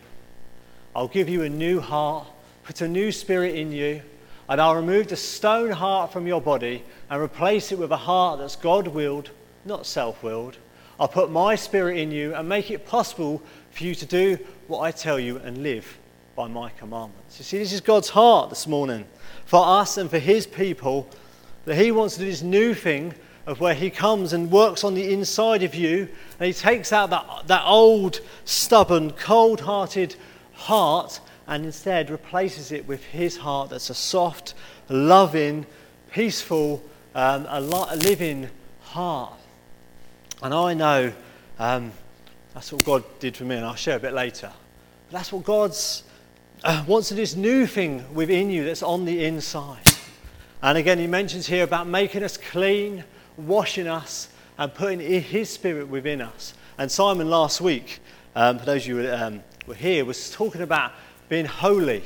I'll 0.95 1.09
give 1.09 1.29
you 1.29 1.43
a 1.43 1.49
new 1.49 1.81
heart, 1.81 2.27
put 2.65 2.81
a 2.81 2.89
new 2.89 3.13
spirit 3.13 3.55
in 3.55 3.71
you, 3.73 4.03
and 4.49 4.61
I'll 4.61 4.77
remove 4.77 5.09
the 5.09 5.17
stone 5.17 5.71
heart 5.71 6.13
from 6.13 6.27
your 6.27 6.41
body 6.41 6.83
and 7.11 7.23
replace 7.23 7.71
it 7.71 7.79
with 7.79 7.93
a 7.93 7.97
heart 7.97 8.39
that's 8.41 8.57
God 8.57 8.89
willed 8.89 9.31
not 9.69 9.87
self 9.87 10.23
willed. 10.23 10.57
I'll 10.99 11.07
put 11.09 11.31
my 11.31 11.55
spirit 11.55 11.99
in 11.99 12.11
you 12.11 12.35
and 12.35 12.49
make 12.49 12.73
it 12.73 12.87
possible 12.87 13.41
for 13.71 13.85
you 13.85 13.95
to 13.95 14.07
do 14.07 14.39
what 14.67 14.81
I 14.81 14.91
tell 14.91 15.21
you 15.21 15.37
and 15.37 15.63
live 15.63 15.99
by 16.35 16.49
my 16.49 16.71
commandments. 16.71 17.39
You 17.39 17.45
see, 17.45 17.59
this 17.59 17.73
is 17.73 17.81
God's 17.81 18.09
heart 18.09 18.51
this 18.51 18.67
morning 18.67 19.05
for 19.45 19.65
us 19.65 19.97
and 19.97 20.11
for 20.11 20.19
his 20.19 20.47
people 20.47 21.09
that 21.67 21.77
he 21.77 21.93
wants 21.93 22.15
to 22.15 22.21
do 22.21 22.27
this 22.27 22.43
new 22.43 22.75
thing 22.75 23.15
of 23.49 23.61
where 23.61 23.75
he 23.75 23.89
comes 23.89 24.35
and 24.35 24.51
works 24.51 24.85
on 24.85 24.93
the 24.93 25.11
inside 25.11 25.63
of 25.63 25.75
you 25.75 26.07
and 26.39 26.47
he 26.47 26.53
takes 26.53 26.93
out 26.93 27.09
that, 27.09 27.47
that 27.47 27.65
old, 27.65 28.21
stubborn, 28.45 29.11
cold 29.13 29.59
hearted 29.63 30.15
heart 30.53 31.19
and 31.47 31.65
instead 31.65 32.11
replaces 32.11 32.73
it 32.73 32.87
with 32.87 33.03
his 33.07 33.39
heart 33.39 33.71
that's 33.71 33.89
a 33.89 33.95
soft, 33.95 34.53
loving, 34.91 35.65
peaceful, 36.13 36.83
um, 37.15 37.47
a, 37.49 37.59
living 37.97 38.51
heart. 38.83 39.33
And 40.43 40.53
I 40.53 40.75
know 40.75 41.11
um, 41.59 41.91
that's 42.53 42.71
what 42.71 42.85
God 42.85 43.03
did 43.19 43.35
for 43.35 43.45
me, 43.45 43.57
and 43.57 43.65
I'll 43.65 43.75
share 43.77 43.97
a 43.97 44.01
bit 44.01 44.13
later. 44.13 44.53
But 45.07 45.19
that's 45.19 45.33
what 45.33 45.45
God's 45.45 46.03
uh, 46.65 46.85
wants 46.87 47.09
to 47.09 47.15
do 47.15 47.23
this 47.23 47.35
new 47.35 47.67
thing 47.67 48.05
within 48.15 48.51
you 48.51 48.67
that's 48.67 48.83
on 48.83 49.07
the 49.07 49.25
inside. 49.25 49.87
And 50.61 50.77
again, 50.77 50.99
he 50.99 51.07
mentions 51.07 51.47
here 51.47 51.65
about 51.65 51.87
making 51.87 52.23
us 52.23 52.37
clean, 52.37 53.05
washing 53.39 53.87
us, 53.87 54.29
and 54.59 54.75
putting 54.75 55.01
his 55.23 55.49
spirit 55.49 55.89
within 55.89 56.21
us. 56.21 56.53
And 56.77 56.91
Simon 56.91 57.31
last 57.31 57.61
week, 57.61 58.01
um, 58.35 58.59
for 58.59 58.67
those 58.67 58.83
of 58.83 58.89
you 58.89 58.97
who 59.03 59.13
um, 59.13 59.43
were 59.67 59.75
here, 59.75 60.05
was 60.05 60.31
talking 60.31 60.61
about 60.61 60.93
being 61.29 61.47
holy. 61.47 62.03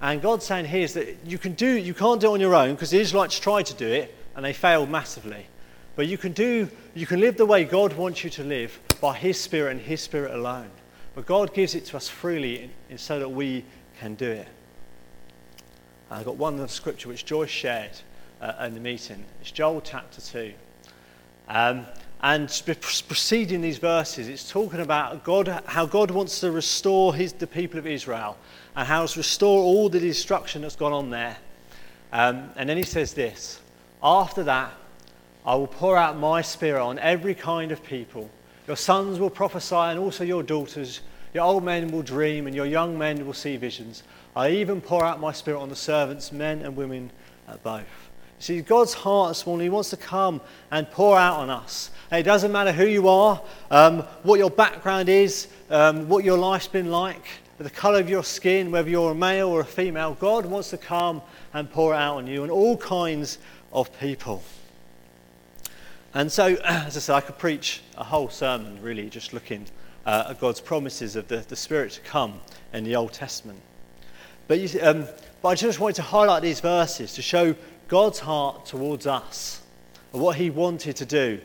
And 0.00 0.20
God's 0.20 0.46
saying 0.46 0.66
here 0.66 0.82
is 0.82 0.94
that 0.94 1.16
you 1.24 1.38
can 1.38 1.52
do, 1.52 1.68
you 1.68 1.94
can't 1.94 2.20
do 2.20 2.30
it 2.30 2.34
on 2.34 2.40
your 2.40 2.54
own 2.54 2.74
because 2.74 2.90
the 2.90 3.00
Israelites 3.00 3.38
tried 3.38 3.66
to 3.66 3.74
do 3.74 3.86
it 3.86 4.14
and 4.34 4.44
they 4.44 4.52
failed 4.52 4.90
massively. 4.90 5.46
But 5.96 6.06
you 6.06 6.18
can 6.18 6.32
do, 6.32 6.68
you 6.94 7.06
can 7.06 7.20
live 7.20 7.36
the 7.36 7.46
way 7.46 7.64
God 7.64 7.92
wants 7.92 8.24
you 8.24 8.30
to 8.30 8.42
live 8.42 8.78
by 9.00 9.14
His 9.14 9.40
Spirit 9.40 9.72
and 9.72 9.80
His 9.80 10.00
Spirit 10.00 10.34
alone. 10.34 10.70
But 11.14 11.26
God 11.26 11.54
gives 11.54 11.74
it 11.74 11.84
to 11.86 11.96
us 11.96 12.08
freely 12.08 12.70
so 12.96 13.18
that 13.18 13.28
we 13.28 13.64
can 14.00 14.14
do 14.14 14.30
it. 14.30 14.48
I've 16.10 16.24
got 16.24 16.36
one 16.36 16.66
scripture 16.68 17.08
which 17.08 17.24
Joyce 17.24 17.50
shared 17.50 17.92
uh, 18.44 18.64
in 18.66 18.74
the 18.74 18.80
meeting. 18.80 19.24
It's 19.40 19.50
Joel 19.50 19.80
chapter 19.80 20.20
2. 20.20 20.52
Um, 21.48 21.86
and 22.22 22.48
preceding 22.80 23.60
these 23.60 23.78
verses, 23.78 24.28
it's 24.28 24.48
talking 24.50 24.80
about 24.80 25.24
God, 25.24 25.48
how 25.66 25.86
God 25.86 26.10
wants 26.10 26.40
to 26.40 26.50
restore 26.50 27.14
his, 27.14 27.32
the 27.32 27.46
people 27.46 27.78
of 27.78 27.86
Israel 27.86 28.36
and 28.76 28.86
how 28.86 29.06
to 29.06 29.18
restore 29.18 29.62
all 29.62 29.88
the 29.88 30.00
destruction 30.00 30.62
that's 30.62 30.76
gone 30.76 30.92
on 30.92 31.10
there. 31.10 31.36
Um, 32.12 32.50
and 32.56 32.68
then 32.68 32.76
he 32.76 32.82
says 32.82 33.14
this 33.14 33.60
After 34.02 34.42
that, 34.44 34.72
I 35.44 35.54
will 35.54 35.66
pour 35.66 35.96
out 35.96 36.16
my 36.16 36.40
spirit 36.42 36.82
on 36.82 36.98
every 36.98 37.34
kind 37.34 37.72
of 37.72 37.82
people. 37.82 38.30
Your 38.66 38.76
sons 38.76 39.18
will 39.18 39.30
prophesy, 39.30 39.74
and 39.74 39.98
also 39.98 40.24
your 40.24 40.42
daughters. 40.42 41.00
Your 41.34 41.44
old 41.44 41.64
men 41.64 41.90
will 41.90 42.02
dream, 42.02 42.46
and 42.46 42.56
your 42.56 42.66
young 42.66 42.96
men 42.96 43.26
will 43.26 43.34
see 43.34 43.56
visions. 43.56 44.02
I 44.34 44.50
even 44.50 44.80
pour 44.80 45.04
out 45.04 45.20
my 45.20 45.32
spirit 45.32 45.60
on 45.60 45.68
the 45.68 45.76
servants, 45.76 46.32
men 46.32 46.62
and 46.62 46.76
women 46.76 47.10
both. 47.62 48.03
See, 48.38 48.60
God's 48.60 48.94
heart 48.94 49.30
this 49.30 49.46
morning, 49.46 49.66
He 49.66 49.70
wants 49.70 49.90
to 49.90 49.96
come 49.96 50.40
and 50.70 50.90
pour 50.90 51.16
out 51.16 51.38
on 51.38 51.50
us. 51.50 51.90
And 52.10 52.20
it 52.20 52.24
doesn't 52.24 52.52
matter 52.52 52.72
who 52.72 52.86
you 52.86 53.08
are, 53.08 53.40
um, 53.70 54.00
what 54.22 54.38
your 54.38 54.50
background 54.50 55.08
is, 55.08 55.48
um, 55.70 56.08
what 56.08 56.24
your 56.24 56.38
life's 56.38 56.68
been 56.68 56.90
like, 56.90 57.24
the 57.58 57.70
colour 57.70 58.00
of 58.00 58.10
your 58.10 58.24
skin, 58.24 58.70
whether 58.70 58.90
you're 58.90 59.12
a 59.12 59.14
male 59.14 59.48
or 59.48 59.60
a 59.60 59.64
female. 59.64 60.16
God 60.20 60.44
wants 60.44 60.70
to 60.70 60.78
come 60.78 61.22
and 61.52 61.70
pour 61.70 61.94
out 61.94 62.16
on 62.16 62.26
you 62.26 62.42
and 62.42 62.52
all 62.52 62.76
kinds 62.76 63.38
of 63.72 63.96
people. 63.98 64.42
And 66.12 66.30
so, 66.30 66.46
as 66.64 66.96
I 66.96 67.00
said, 67.00 67.14
I 67.14 67.20
could 67.20 67.38
preach 67.38 67.82
a 67.96 68.04
whole 68.04 68.28
sermon 68.28 68.80
really 68.82 69.08
just 69.08 69.32
looking 69.32 69.66
uh, 70.06 70.26
at 70.30 70.40
God's 70.40 70.60
promises 70.60 71.16
of 71.16 71.28
the, 71.28 71.38
the 71.48 71.56
Spirit 71.56 71.92
to 71.92 72.00
come 72.02 72.40
in 72.72 72.84
the 72.84 72.96
Old 72.96 73.12
Testament. 73.12 73.60
But, 74.46 74.60
you, 74.60 74.80
um, 74.82 75.06
but 75.42 75.48
I 75.48 75.54
just 75.54 75.80
wanted 75.80 75.96
to 75.96 76.02
highlight 76.02 76.42
these 76.42 76.60
verses 76.60 77.14
to 77.14 77.22
show 77.22 77.54
God's 77.88 78.18
heart 78.18 78.66
towards 78.66 79.06
us 79.06 79.60
and 80.12 80.22
what 80.22 80.36
He 80.36 80.50
wanted 80.50 80.96
to 80.96 81.06
do. 81.06 81.40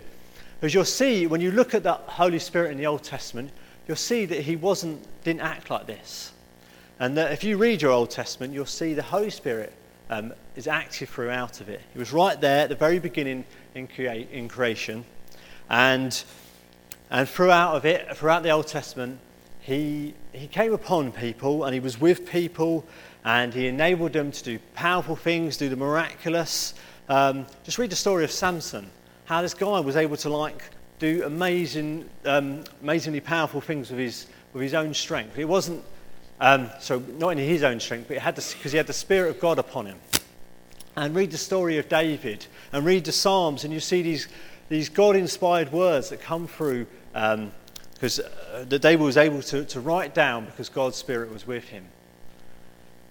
As 0.62 0.74
you'll 0.74 0.86
see, 0.86 1.27
when 1.27 1.41
you 1.41 1.51
look 1.51 1.74
at 1.74 1.84
the 1.84 1.93
Holy 1.93 2.39
Spirit 2.39 2.72
in 2.72 2.77
the 2.77 2.86
Old 2.86 3.03
Testament, 3.03 3.51
you'll 3.88 3.98
see 3.98 4.25
that 4.25 4.41
He 4.41 4.55
wasn't, 4.55 5.05
didn't 5.24 5.41
act 5.41 5.69
like 5.69 5.88
this. 5.88 6.31
And 7.00 7.15
that 7.17 7.31
if 7.31 7.43
you 7.43 7.58
read 7.58 7.81
your 7.81 7.91
Old 7.91 8.10
Testament, 8.10 8.53
you'll 8.53 8.65
see 8.65 8.93
the 8.93 9.01
Holy 9.01 9.29
Spirit 9.29 9.74
um, 10.10 10.34
is 10.55 10.67
active 10.67 11.10
throughout 11.10 11.62
of 11.62 11.69
it. 11.69 11.81
He 11.93 12.00
was 12.00 12.12
right 12.12 12.39
there 12.41 12.63
at 12.63 12.69
the 12.69 12.75
very 12.75 13.00
beginning 13.00 13.46
in, 13.75 13.88
crea- 13.88 14.27
in 14.31 14.50
creation. 14.50 15.05
And, 15.69 16.22
and 17.10 17.29
throughout 17.29 17.75
of 17.75 17.86
it, 17.86 18.17
throughout 18.17 18.43
the 18.43 18.50
Old 18.50 18.67
Testament, 18.67 19.19
he, 19.70 20.16
he 20.34 20.48
came 20.48 20.74
upon 20.74 21.12
people 21.12 21.66
and 21.66 21.74
he 21.74 21.80
was 21.80 22.02
with 22.02 22.28
people 22.28 22.86
and 23.24 23.54
he 23.54 23.68
enabled 23.68 24.14
them 24.14 24.32
to 24.32 24.44
do 24.44 24.60
powerful 24.74 25.16
things, 25.16 25.58
do 25.58 25.70
the 25.70 25.76
miraculous. 25.76 26.74
Um, 27.08 27.46
just 27.64 27.78
read 27.78 27.92
the 27.92 27.96
story 27.96 28.24
of 28.24 28.32
Samson, 28.32 28.90
how 29.26 29.44
this 29.44 29.54
guy 29.54 29.80
was 29.80 29.96
able 29.96 30.18
to 30.18 30.30
like 30.30 30.64
do 30.98 31.24
amazing, 31.24 32.10
um, 32.26 32.64
amazingly 32.82 33.20
powerful 33.20 33.62
things 33.62 33.92
with 33.92 34.00
his, 34.00 34.26
with 34.54 34.64
his 34.64 34.74
own 34.74 34.94
strength. 34.94 35.38
It 35.38 35.46
wasn't, 35.46 35.84
um, 36.42 36.72
so 36.80 37.00
not 37.20 37.30
in 37.30 37.38
his 37.38 37.62
own 37.62 37.80
strength, 37.80 38.08
but 38.08 38.18
it 38.18 38.22
had 38.22 38.36
because 38.36 38.72
he 38.72 38.78
had 38.78 38.88
the 38.88 38.94
Spirit 38.94 39.30
of 39.30 39.40
God 39.40 39.60
upon 39.60 39.86
him. 39.86 40.00
And 40.96 41.16
read 41.16 41.30
the 41.30 41.38
story 41.38 41.78
of 41.78 41.88
David 41.88 42.48
and 42.74 42.84
read 42.84 43.06
the 43.06 43.12
Psalms, 43.12 43.64
and 43.64 43.72
you 43.72 43.80
see 43.80 44.02
these, 44.02 44.28
these 44.68 44.90
God 44.90 45.16
inspired 45.16 45.72
words 45.72 46.10
that 46.10 46.22
come 46.22 46.48
through 46.48 46.88
um, 47.14 47.52
because 48.00 48.20
uh, 48.20 48.65
that 48.70 48.82
David 48.82 49.03
was 49.03 49.18
able 49.18 49.41
to, 49.41 49.65
to 49.65 49.82
write 49.82 50.13
down 50.13 50.46
because 50.46 50.70
God's 50.70 50.96
Spirit 50.96 51.34
was 51.34 51.46
with 51.46 51.65
him. 51.65 51.86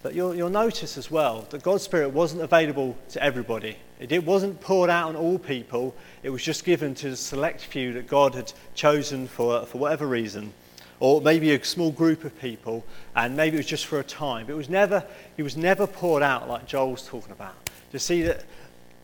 But 0.02 0.14
you'll, 0.14 0.35
you'll 0.35 0.49
notice 0.49 0.97
as 0.97 1.11
well 1.11 1.47
that 1.50 1.62
God's 1.62 1.83
Spirit 1.83 2.11
wasn't 2.11 2.40
available 2.40 2.97
to 3.11 3.23
everybody. 3.23 3.76
It, 4.00 4.12
it 4.12 4.25
wasn't 4.25 4.61
poured 4.62 4.88
out 4.88 5.11
on 5.11 5.16
all 5.16 5.38
people. 5.38 5.95
It 6.23 6.30
was 6.30 6.42
just 6.42 6.64
given 6.64 6.95
to 6.97 7.11
the 7.11 7.16
select 7.16 7.61
few 7.61 7.92
that 7.95 8.07
God 8.07 8.35
had 8.35 8.50
chosen 8.75 9.26
for, 9.26 9.66
for 9.66 9.76
whatever 9.76 10.07
reason. 10.07 10.54
Or 11.00 11.21
maybe 11.21 11.52
a 11.52 11.62
small 11.62 11.90
group 11.90 12.25
of 12.25 12.38
people, 12.40 12.85
and 13.14 13.37
maybe 13.37 13.57
it 13.57 13.61
was 13.61 13.66
just 13.66 13.87
for 13.87 14.00
a 14.00 14.04
time. 14.04 14.47
But 14.47 14.54
it 14.54 14.57
was 14.57 14.71
never, 14.71 15.04
it 15.37 15.42
was 15.42 15.57
never 15.57 15.87
poured 15.87 16.23
out 16.23 16.49
like 16.49 16.66
Joel's 16.66 17.07
talking 17.07 17.33
about. 17.33 17.54
To 17.92 17.99
see 17.99 18.23
that 18.23 18.45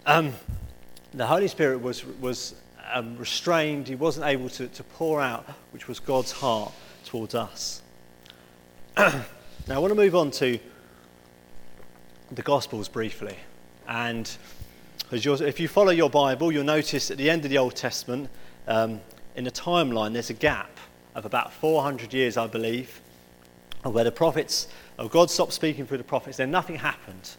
um, 0.06 0.32
the 1.12 1.26
Holy 1.26 1.46
Spirit 1.46 1.82
was, 1.82 2.04
was 2.04 2.54
um, 2.92 3.16
restrained, 3.16 3.88
he 3.88 3.94
wasn't 3.94 4.26
able 4.26 4.48
to, 4.50 4.68
to 4.68 4.82
pour 4.82 5.20
out, 5.20 5.48
which 5.72 5.88
was 5.88 6.00
God's 6.00 6.32
heart 6.32 6.72
towards 7.04 7.34
us. 7.34 7.82
now, 8.96 9.24
I 9.68 9.78
want 9.78 9.90
to 9.90 9.96
move 9.96 10.14
on 10.14 10.30
to 10.32 10.58
the 12.30 12.42
Gospels 12.42 12.88
briefly. 12.88 13.36
And 13.86 14.30
if 15.10 15.60
you 15.60 15.68
follow 15.68 15.90
your 15.90 16.10
Bible, 16.10 16.50
you'll 16.50 16.64
notice 16.64 17.10
at 17.10 17.18
the 17.18 17.30
end 17.30 17.44
of 17.44 17.50
the 17.50 17.58
Old 17.58 17.76
Testament, 17.76 18.28
um, 18.66 19.00
in 19.36 19.44
the 19.44 19.50
timeline, 19.50 20.12
there's 20.12 20.30
a 20.30 20.34
gap 20.34 20.78
of 21.14 21.24
about 21.24 21.52
400 21.52 22.12
years, 22.12 22.36
I 22.36 22.46
believe, 22.46 23.00
where 23.82 24.04
the 24.04 24.12
prophets, 24.12 24.68
or 24.98 25.08
God 25.08 25.30
stopped 25.30 25.52
speaking 25.52 25.86
through 25.86 25.98
the 25.98 26.04
prophets, 26.04 26.38
then 26.38 26.50
nothing 26.50 26.76
happened. 26.76 27.36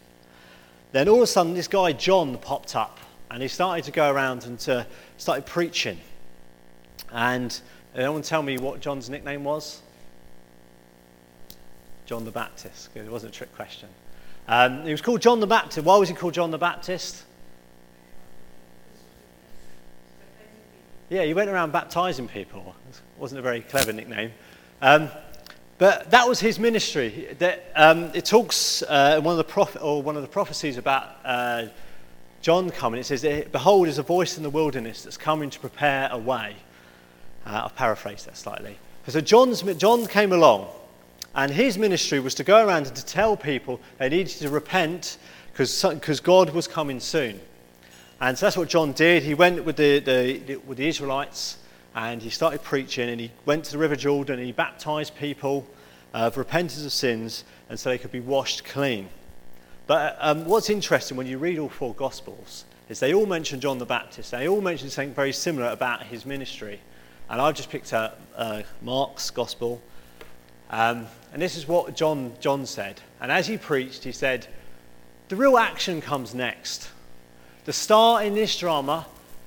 Then 0.92 1.08
all 1.08 1.16
of 1.16 1.22
a 1.22 1.26
sudden, 1.26 1.54
this 1.54 1.68
guy 1.68 1.92
John 1.92 2.38
popped 2.38 2.76
up 2.76 2.98
and 3.30 3.42
he 3.42 3.48
started 3.48 3.84
to 3.84 3.90
go 3.90 4.10
around 4.10 4.44
and 4.44 4.58
to, 4.60 4.86
started 5.16 5.46
preaching. 5.46 5.98
And 7.12 7.58
anyone 7.94 8.22
tell 8.22 8.42
me 8.42 8.58
what 8.58 8.80
John's 8.80 9.10
nickname 9.10 9.44
was? 9.44 9.82
John 12.06 12.24
the 12.24 12.30
Baptist. 12.30 12.90
It 12.94 13.10
wasn't 13.10 13.34
a 13.34 13.36
trick 13.36 13.54
question. 13.54 13.88
Um, 14.48 14.84
he 14.84 14.92
was 14.92 15.00
called 15.00 15.20
John 15.20 15.40
the 15.40 15.46
Baptist. 15.46 15.84
Why 15.84 15.96
was 15.96 16.08
he 16.08 16.14
called 16.14 16.34
John 16.34 16.52
the 16.52 16.58
Baptist? 16.58 17.24
Yeah, 21.08 21.24
he 21.24 21.34
went 21.34 21.50
around 21.50 21.72
baptizing 21.72 22.28
people. 22.28 22.74
It 22.90 23.00
wasn't 23.18 23.40
a 23.40 23.42
very 23.42 23.60
clever 23.60 23.92
nickname. 23.92 24.32
Um, 24.82 25.08
but 25.78 26.10
that 26.10 26.28
was 26.28 26.40
his 26.40 26.58
ministry. 26.58 27.28
That, 27.38 27.70
um, 27.74 28.10
it 28.14 28.24
talks 28.24 28.82
uh, 28.82 29.20
one 29.20 29.32
of 29.32 29.38
the 29.38 29.44
prophet, 29.44 29.82
or 29.82 30.02
one 30.02 30.16
of 30.16 30.22
the 30.22 30.28
prophecies 30.28 30.78
about 30.78 31.16
uh, 31.24 31.66
John 32.46 32.70
coming, 32.70 33.00
it 33.00 33.06
says, 33.06 33.24
Behold, 33.50 33.88
is 33.88 33.98
a 33.98 34.04
voice 34.04 34.36
in 34.36 34.44
the 34.44 34.50
wilderness 34.50 35.02
that's 35.02 35.16
coming 35.16 35.50
to 35.50 35.58
prepare 35.58 36.08
a 36.12 36.16
way. 36.16 36.54
Uh, 37.44 37.62
I've 37.64 37.74
paraphrased 37.74 38.24
that 38.28 38.36
slightly. 38.36 38.78
So 39.08 39.20
John's, 39.20 39.62
John 39.62 40.06
came 40.06 40.30
along, 40.30 40.68
and 41.34 41.50
his 41.50 41.76
ministry 41.76 42.20
was 42.20 42.36
to 42.36 42.44
go 42.44 42.64
around 42.64 42.86
and 42.86 42.94
to 42.94 43.04
tell 43.04 43.36
people 43.36 43.80
they 43.98 44.08
needed 44.08 44.28
to 44.28 44.48
repent 44.48 45.18
because 45.54 46.20
God 46.20 46.50
was 46.50 46.68
coming 46.68 47.00
soon. 47.00 47.40
And 48.20 48.38
so 48.38 48.46
that's 48.46 48.56
what 48.56 48.68
John 48.68 48.92
did. 48.92 49.24
He 49.24 49.34
went 49.34 49.64
with 49.64 49.74
the, 49.74 49.98
the, 49.98 50.54
with 50.68 50.78
the 50.78 50.86
Israelites 50.86 51.58
and 51.96 52.22
he 52.22 52.30
started 52.30 52.62
preaching 52.62 53.08
and 53.08 53.20
he 53.20 53.32
went 53.44 53.64
to 53.64 53.72
the 53.72 53.78
River 53.78 53.96
Jordan 53.96 54.38
and 54.38 54.46
he 54.46 54.52
baptized 54.52 55.16
people 55.16 55.66
for 56.12 56.30
repentance 56.36 56.86
of 56.86 56.92
sins 56.92 57.42
and 57.68 57.76
so 57.76 57.90
they 57.90 57.98
could 57.98 58.12
be 58.12 58.20
washed 58.20 58.64
clean. 58.64 59.08
But 59.86 60.16
um, 60.20 60.44
what's 60.46 60.68
interesting 60.68 61.16
when 61.16 61.26
you 61.26 61.38
read 61.38 61.58
all 61.58 61.68
four 61.68 61.94
Gospels 61.94 62.64
is 62.88 63.00
they 63.00 63.14
all 63.14 63.26
mention 63.26 63.60
John 63.60 63.78
the 63.78 63.86
Baptist. 63.86 64.30
They 64.30 64.48
all 64.48 64.60
mention 64.60 64.90
something 64.90 65.14
very 65.14 65.32
similar 65.32 65.68
about 65.68 66.02
his 66.04 66.26
ministry. 66.26 66.80
And 67.28 67.40
I've 67.40 67.54
just 67.54 67.70
picked 67.70 67.92
up 67.92 68.20
uh, 68.36 68.62
Mark's 68.82 69.30
Gospel. 69.30 69.80
Um, 70.70 71.06
and 71.32 71.40
this 71.40 71.56
is 71.56 71.68
what 71.68 71.94
John, 71.96 72.32
John 72.40 72.66
said. 72.66 73.00
And 73.20 73.30
as 73.30 73.46
he 73.46 73.58
preached, 73.58 74.04
he 74.04 74.12
said, 74.12 74.46
The 75.28 75.36
real 75.36 75.56
action 75.56 76.00
comes 76.00 76.34
next. 76.34 76.90
The 77.64 77.72
star 77.72 78.22
in 78.22 78.34
this 78.34 78.56
drama, 78.56 79.06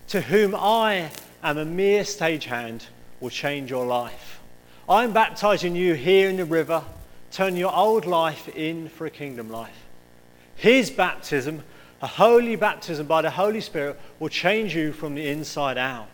to 0.10 0.22
whom 0.22 0.56
I 0.56 1.12
am 1.44 1.58
a 1.58 1.66
mere 1.66 2.04
stagehand, 2.04 2.86
will 3.20 3.30
change 3.30 3.70
your 3.70 3.86
life. 3.86 4.40
I'm 4.88 5.14
baptizing 5.14 5.76
you 5.76 5.94
here 5.94 6.30
in 6.30 6.38
the 6.38 6.46
river. 6.46 6.84
Turn 7.32 7.56
your 7.56 7.74
old 7.74 8.06
life 8.06 8.50
in 8.50 8.90
for 8.90 9.06
a 9.06 9.10
kingdom 9.10 9.50
life. 9.50 9.89
His 10.60 10.92
baptism, 10.92 11.64
a 12.02 12.08
holy 12.08 12.58
baptism 12.58 13.08
by 13.08 13.22
the 13.22 13.30
Holy 13.30 13.62
Spirit, 13.62 13.98
will 14.20 14.28
change 14.28 14.76
you 14.76 14.92
from 14.92 15.16
the 15.16 15.26
inside 15.26 15.78
out. 15.78 16.10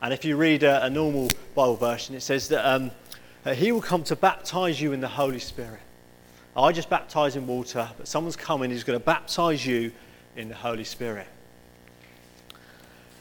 And 0.00 0.14
if 0.14 0.24
you 0.24 0.36
read 0.36 0.62
a, 0.62 0.84
a 0.84 0.88
normal 0.88 1.28
Bible 1.56 1.74
version, 1.74 2.14
it 2.14 2.20
says 2.20 2.46
that, 2.50 2.64
um, 2.64 2.92
that 3.42 3.56
He 3.56 3.72
will 3.72 3.82
come 3.82 4.04
to 4.04 4.14
baptize 4.14 4.80
you 4.80 4.92
in 4.92 5.00
the 5.00 5.08
Holy 5.08 5.40
Spirit. 5.40 5.80
I 6.56 6.70
just 6.70 6.88
baptize 6.88 7.34
in 7.34 7.48
water, 7.48 7.88
but 7.98 8.06
someone's 8.06 8.36
coming 8.36 8.70
who's 8.70 8.84
going 8.84 8.98
to 8.98 9.04
baptize 9.04 9.66
you 9.66 9.90
in 10.36 10.48
the 10.48 10.54
Holy 10.54 10.84
Spirit. 10.84 11.26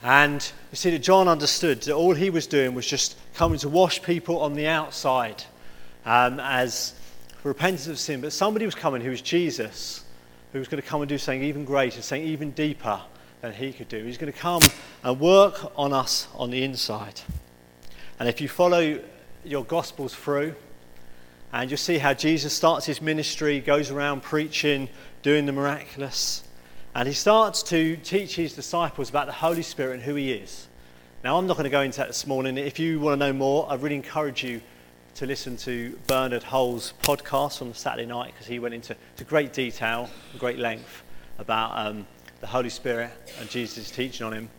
And 0.04 0.48
you 0.72 0.76
see 0.76 0.92
that 0.92 1.00
John 1.00 1.28
understood 1.28 1.82
that 1.82 1.94
all 1.96 2.14
he 2.14 2.30
was 2.30 2.46
doing 2.46 2.76
was 2.76 2.86
just 2.86 3.18
coming 3.34 3.58
to 3.60 3.70
wash 3.70 4.04
people 4.04 4.42
on 4.42 4.54
the 4.54 4.68
outside 4.68 5.44
um, 6.06 6.40
as 6.40 6.94
repentance 7.44 7.88
of 7.88 7.98
sin. 7.98 8.22
But 8.22 8.32
somebody 8.32 8.66
was 8.66 8.76
coming 8.76 9.02
who 9.02 9.10
was 9.10 9.22
Jesus, 9.22 10.04
who 10.54 10.60
was 10.60 10.68
going 10.68 10.82
to 10.82 10.88
come 10.88 11.02
and 11.02 11.10
do 11.10 11.18
something 11.18 11.44
even 11.44 11.66
greater, 11.66 12.02
something 12.02 12.28
even 12.28 12.52
deeper 12.52 13.02
than 13.42 13.54
he 13.54 13.74
could 13.74 13.90
do. 13.90 14.04
He's 14.04 14.18
going 14.18 14.32
to 14.32 14.38
come 14.38 14.62
and 15.04 15.20
work 15.20 15.72
on 15.78 15.94
us 15.94 16.28
on 16.36 16.50
the 16.50 16.64
inside. 16.64 17.22
And 18.20 18.28
if 18.28 18.42
you 18.42 18.48
follow 18.48 19.00
your 19.44 19.64
Gospels 19.64 20.14
through, 20.14 20.56
and 21.54 21.70
you'll 21.70 21.78
see 21.78 21.98
how 21.98 22.14
Jesus 22.14 22.54
starts 22.54 22.86
his 22.86 23.02
ministry, 23.02 23.60
goes 23.60 23.90
around 23.90 24.22
preaching, 24.22 24.90
doing 25.22 25.46
the 25.46 25.54
miraculous. 25.54 26.44
And 26.94 27.08
he 27.08 27.14
starts 27.14 27.64
to 27.64 27.96
teach 27.98 28.36
his 28.36 28.54
disciples 28.54 29.10
about 29.10 29.28
the 29.28 29.34
Holy 29.34 29.62
Spirit 29.62 29.96
and 29.96 30.04
who 30.04 30.16
he 30.16 30.32
is. 30.32 30.68
Now, 31.24 31.38
I'm 31.38 31.48
not 31.48 31.56
going 31.56 31.66
to 31.66 31.70
go 31.70 31.82
into 31.82 32.00
that 32.00 32.08
this 32.08 32.28
morning. 32.28 32.58
If 32.58 32.80
you 32.80 33.00
want 33.00 33.20
to 33.20 33.26
know 33.26 33.34
more, 33.34 33.70
I 33.70 33.76
really 33.76 33.96
encourage 33.96 34.44
you 34.44 34.62
to 35.18 35.26
listen 35.26 35.58
to 35.58 35.98
Bernard 36.06 36.44
Hull's 36.44 36.94
podcast 37.02 37.64
on 37.64 37.74
Saturday 37.74 38.06
night 38.06 38.34
because 38.34 38.46
he 38.46 38.60
went 38.60 38.76
into 38.76 38.96
great 39.26 39.52
detail, 39.52 40.12
great 40.38 40.60
length 40.60 41.02
about 41.40 41.72
um, 41.76 42.06
the 42.40 42.46
Holy 42.46 42.70
Spirit 42.70 43.10
and 43.40 43.50
Jesus' 43.50 43.90
teaching 43.90 44.28
on 44.28 44.34
him. 44.34 44.50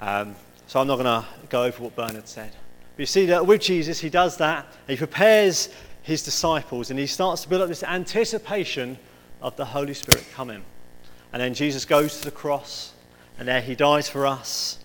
Um, 0.00 0.34
so 0.66 0.80
I'm 0.80 0.88
not 0.88 0.96
going 0.96 1.04
to 1.04 1.24
go 1.50 1.62
over 1.62 1.84
what 1.84 1.94
Bernard 1.94 2.26
said. 2.26 2.50
But 2.96 3.02
you 3.02 3.06
see 3.06 3.26
that 3.26 3.46
with 3.46 3.60
Jesus, 3.60 4.00
he 4.00 4.10
does 4.10 4.36
that. 4.38 4.66
He 4.88 4.96
prepares 4.96 5.68
his 6.02 6.24
disciples 6.24 6.90
and 6.90 6.98
he 6.98 7.06
starts 7.06 7.42
to 7.42 7.48
build 7.48 7.62
up 7.62 7.68
this 7.68 7.84
anticipation 7.84 8.98
of 9.40 9.54
the 9.54 9.66
Holy 9.66 9.94
Spirit 9.94 10.26
coming. 10.32 10.64
And 11.32 11.40
then 11.40 11.54
Jesus 11.54 11.84
goes 11.84 12.18
to 12.18 12.24
the 12.24 12.32
cross 12.32 12.92
and 13.38 13.46
there 13.46 13.60
he 13.60 13.76
dies 13.76 14.08
for 14.08 14.26
us. 14.26 14.80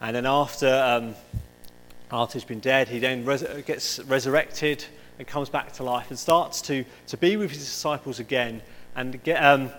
And 0.00 0.14
then 0.14 0.26
after, 0.26 0.72
um, 0.72 1.16
after 2.12 2.34
he's 2.34 2.44
been 2.44 2.60
dead, 2.60 2.88
he 2.88 2.98
then 2.98 3.24
res- 3.24 3.44
gets 3.66 4.00
resurrected 4.00 4.84
and 5.18 5.26
comes 5.26 5.48
back 5.48 5.72
to 5.74 5.82
life 5.82 6.10
and 6.10 6.18
starts 6.18 6.62
to, 6.62 6.84
to 7.06 7.16
be 7.16 7.36
with 7.36 7.50
his 7.50 7.60
disciples 7.60 8.18
again. 8.18 8.62
And, 8.96 9.22
get, 9.22 9.42
um, 9.42 9.70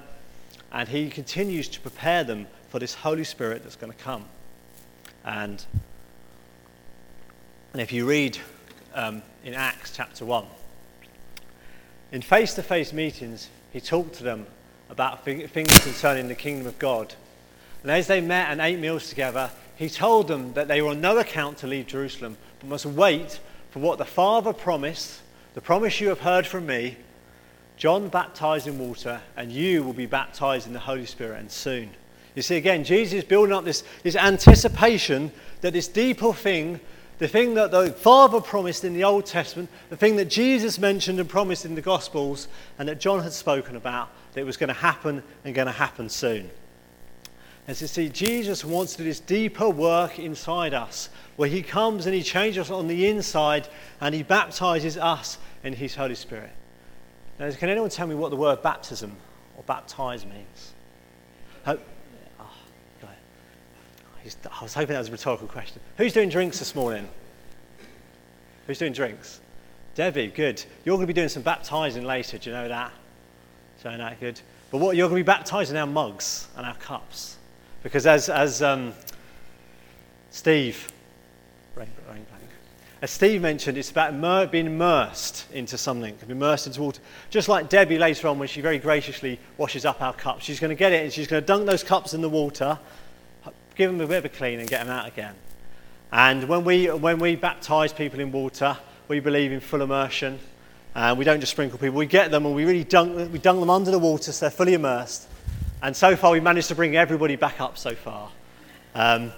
and 0.72 0.88
he 0.88 1.10
continues 1.10 1.68
to 1.70 1.82
prepare 1.82 2.24
them 2.24 2.48
for 2.70 2.80
this 2.80 2.94
Holy 2.94 3.24
Spirit 3.24 3.64
that's 3.64 3.76
going 3.76 3.92
to 3.92 3.98
come. 3.98 4.26
And, 5.26 5.64
and 7.74 7.82
if 7.82 7.92
you 7.92 8.08
read 8.08 8.38
um, 8.94 9.22
in 9.44 9.54
Acts 9.54 9.96
chapter 9.96 10.26
1. 10.26 10.46
In 12.12 12.22
face 12.22 12.54
to 12.56 12.64
face 12.64 12.94
meetings, 12.94 13.50
he 13.72 13.80
talked 13.80 14.16
to 14.16 14.24
them 14.24 14.46
about 14.90 15.24
things 15.24 15.80
concerning 15.80 16.28
the 16.28 16.36
kingdom 16.36 16.68
of 16.68 16.78
God. 16.78 17.14
And 17.84 17.92
as 17.92 18.08
they 18.08 18.22
met 18.22 18.50
and 18.50 18.60
ate 18.60 18.80
meals 18.80 19.10
together, 19.10 19.50
he 19.82 19.90
told 19.90 20.28
them 20.28 20.54
that 20.54 20.68
they 20.68 20.80
were 20.80 20.90
on 20.90 21.02
no 21.02 21.18
account 21.18 21.58
to 21.58 21.66
leave 21.66 21.88
Jerusalem, 21.88 22.38
but 22.60 22.70
must 22.70 22.86
wait 22.86 23.40
for 23.72 23.80
what 23.80 23.98
the 23.98 24.06
Father 24.06 24.54
promised, 24.54 25.22
the 25.56 25.62
promise 25.62 26.00
you 26.00 26.10
have 26.10 26.20
heard 26.20 26.46
from 26.46 26.68
me. 26.68 26.98
John 27.78 28.08
baptized 28.08 28.68
in 28.68 28.78
water, 28.78 29.20
and 29.36 29.52
you 29.52 29.82
will 29.82 29.94
be 29.94 30.06
baptized 30.06 30.68
in 30.68 30.74
the 30.74 30.80
Holy 30.80 31.08
Spirit, 31.08 31.40
and 31.40 31.52
soon. 31.52 31.90
You 32.36 32.44
see, 32.44 32.58
again, 32.58 32.84
Jesus 32.84 33.14
is 33.14 33.24
building 33.24 33.56
up 33.56 33.66
this, 33.66 33.84
this 34.04 34.16
anticipation 34.16 35.32
that 35.62 35.74
this 35.74 35.88
deeper 35.88 36.32
thing 36.32 36.80
the 37.18 37.28
thing 37.28 37.54
that 37.54 37.70
the 37.70 37.92
Father 37.92 38.42
promised 38.42 38.84
in 38.84 38.94
the 38.94 39.04
Old 39.04 39.28
Testament, 39.28 39.70
the 39.92 39.96
thing 39.96 40.16
that 40.16 40.26
Jesus 40.26 40.80
mentioned 40.80 41.20
and 41.20 41.30
promised 41.30 41.66
in 41.66 41.76
the 41.76 41.82
Gospels, 41.82 42.48
and 42.80 42.90
that 42.90 43.00
John 43.00 43.22
had 43.22 43.32
spoken 43.32 43.76
about, 43.76 44.10
that 44.34 44.42
it 44.42 44.44
was 44.44 44.58
going 44.58 44.70
to 44.70 44.74
happen 44.74 45.22
and 45.46 45.54
going 45.54 45.68
to 45.68 45.72
happen 45.72 46.10
soon. 46.10 46.50
As 47.68 47.82
you 47.82 47.88
see, 47.88 48.10
Jesus 48.10 48.66
wants 48.66 48.94
to 48.94 49.00
do 49.00 49.04
this 49.06 49.20
deeper 49.20 49.70
work 49.70 50.20
inside 50.20 50.74
us, 50.74 51.10
where 51.36 51.50
he 51.50 51.62
comes 51.62 52.06
and 52.06 52.16
he 52.16 52.24
changes 52.24 52.70
us 52.70 52.72
on 52.72 52.88
the 52.88 53.08
inside 53.08 53.68
and 54.00 54.16
he 54.16 54.24
baptizes 54.24 54.98
us 54.98 55.38
in 55.64 55.74
his 55.74 55.96
Holy 55.96 56.16
Spirit. 56.16 56.52
Now, 57.40 57.52
can 57.52 57.70
anyone 57.70 57.90
tell 57.90 58.08
me 58.08 58.16
what 58.16 58.30
the 58.30 58.36
word 58.36 58.62
baptism 58.62 59.16
or 59.58 59.64
baptize 59.64 60.26
means? 60.26 60.74
oh, 61.68 61.78
I 64.24 64.64
was 64.64 64.74
hoping 64.74 64.94
that 64.94 65.00
was 65.00 65.10
a 65.10 65.12
rhetorical 65.12 65.48
question. 65.48 65.82
Who's 65.98 66.14
doing 66.14 66.30
drinks 66.30 66.60
this 66.60 66.76
morning? 66.76 67.08
Who's 68.68 68.78
doing 68.78 68.94
drinks? 68.94 69.40
Debbie, 69.96 70.28
good. 70.28 70.64
You're 70.86 70.96
going 70.96 71.08
to 71.08 71.08
be 71.08 71.14
doing 71.14 71.30
some 71.30 71.44
baptizing 71.44 72.06
later. 72.06 72.38
Do 72.38 72.50
you 72.50 72.56
know 72.56 72.68
that? 72.68 72.92
So 73.82 73.90
that 73.90 74.20
good. 74.20 74.40
But 74.70 74.78
what 74.78 74.96
you're 74.96 75.10
going 75.10 75.20
to 75.20 75.24
be 75.24 75.28
baptizing 75.28 75.76
our 75.76 75.88
mugs 75.88 76.48
and 76.56 76.66
our 76.66 76.76
cups, 76.76 77.38
because 77.84 78.06
as 78.08 78.30
as 78.30 78.62
um, 78.62 78.94
Steve, 80.30 80.92
as 83.02 83.10
Steve 83.10 83.42
mentioned, 83.42 83.80
it's 83.80 83.90
about 83.90 84.14
immer- 84.14 84.46
being 84.46 84.68
immersed 84.68 85.48
into 85.52 85.78
something, 85.78 86.16
can 86.18 86.28
be 86.28 86.34
immersed 86.34 86.68
into 86.68 86.82
water. 86.82 87.02
Just 87.32 87.50
like 87.50 87.68
Debbie 87.68 87.98
later 87.98 88.28
on, 88.28 88.38
when 88.38 88.48
she 88.48 88.62
very 88.62 88.78
graciously 88.78 89.40
washes 89.58 89.86
up 89.86 90.02
our 90.04 90.14
cups, 90.14 90.44
she's 90.44 90.60
going 90.60 90.70
to 90.70 90.76
get 90.76 90.92
it 90.94 91.04
and 91.04 91.12
she's 91.12 91.26
going 91.26 91.42
to 91.42 91.46
dunk 91.46 91.66
those 91.66 91.84
cups 91.84 92.14
in 92.14 92.22
the 92.22 92.30
water 92.30 92.78
give 93.76 93.92
them 93.92 94.02
a 94.02 94.08
bit 94.08 94.18
of 94.18 94.26
a 94.26 94.30
clean 94.30 94.60
and 94.60 94.70
get 94.70 94.86
them 94.86 94.96
out 94.96 95.08
again. 95.08 95.34
And 96.12 96.48
when 96.48 96.64
we, 96.64 96.88
when 96.92 97.20
we 97.20 97.36
baptize 97.36 97.94
people 97.94 98.20
in 98.20 98.32
water, 98.32 98.78
we 99.08 99.20
believe 99.20 99.52
in 99.52 99.60
full 99.60 99.82
immersion. 99.82 100.40
And 100.94 101.18
we 101.18 101.24
don't 101.24 101.40
just 101.40 101.54
sprinkle 101.54 101.80
people, 101.80 101.98
we 101.98 102.06
get 102.06 102.32
them 102.32 102.46
and 102.46 102.54
we 102.54 102.66
really 102.66 102.84
dunk, 102.84 103.32
we 103.32 103.40
dunk 103.40 103.60
them 103.60 103.70
under 103.70 103.92
the 103.92 104.00
water 104.00 104.32
so 104.32 104.46
they're 104.46 104.52
fully 104.52 104.74
immersed. 104.74 105.28
And 105.84 105.96
so 105.96 106.16
far, 106.16 106.32
we've 106.32 106.44
managed 106.44 106.68
to 106.68 106.76
bring 106.76 106.96
everybody 106.96 107.36
back 107.36 107.60
up 107.60 107.76
so 107.76 107.96
far. 107.96 108.30
Um, 108.94 109.32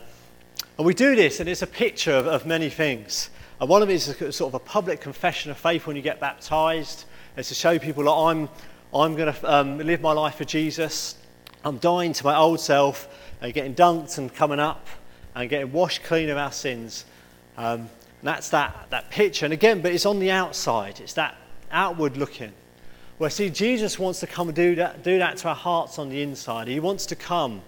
and 0.77 0.85
we 0.85 0.93
do 0.93 1.15
this, 1.15 1.39
and 1.39 1.47
it's 1.47 1.61
a 1.61 1.67
picture 1.67 2.11
of, 2.11 2.27
of 2.27 2.45
many 2.45 2.69
things. 2.69 3.29
And 3.61 3.69
one 3.69 3.81
of 3.81 3.89
it 3.89 3.93
is 3.93 4.09
a, 4.09 4.31
sort 4.33 4.53
of 4.53 4.55
a 4.55 4.63
public 4.65 4.99
confession 4.99 5.51
of 5.51 5.57
faith 5.57 5.87
when 5.87 5.95
you 5.95 6.01
get 6.01 6.19
baptized. 6.19 7.05
It's 7.37 7.47
to 7.47 7.55
show 7.55 7.79
people 7.79 8.03
that 8.03 8.11
I'm, 8.11 8.49
I'm 8.93 9.15
going 9.15 9.33
to 9.33 9.53
um, 9.53 9.77
live 9.77 10.01
my 10.01 10.11
life 10.11 10.35
for 10.35 10.43
Jesus. 10.43 11.15
I'm 11.63 11.77
dying 11.77 12.11
to 12.11 12.25
my 12.25 12.35
old 12.35 12.59
self 12.59 13.07
and 13.41 13.53
getting 13.53 13.73
dunked 13.73 14.17
and 14.17 14.33
coming 14.33 14.59
up 14.59 14.85
and 15.35 15.49
getting 15.49 15.71
washed 15.71 16.03
clean 16.03 16.29
of 16.29 16.37
our 16.37 16.51
sins. 16.51 17.05
Um, 17.55 17.89
that's 18.21 18.49
that, 18.49 18.87
that 18.89 19.09
picture. 19.09 19.45
And 19.45 19.53
again, 19.53 19.81
but 19.81 19.93
it's 19.93 20.05
on 20.05 20.19
the 20.19 20.31
outside, 20.31 20.99
it's 20.99 21.13
that 21.13 21.35
outward 21.71 22.17
looking. 22.17 22.51
Where, 23.17 23.29
see, 23.29 23.49
Jesus 23.49 23.99
wants 23.99 24.19
to 24.21 24.27
come 24.27 24.49
and 24.49 24.55
do 24.55 24.75
that, 24.75 25.03
do 25.03 25.19
that 25.19 25.37
to 25.37 25.49
our 25.49 25.55
hearts 25.55 25.99
on 25.99 26.09
the 26.09 26.21
inside. 26.21 26.67
He 26.67 26.79
wants 26.79 27.05
to 27.07 27.15
come 27.15 27.61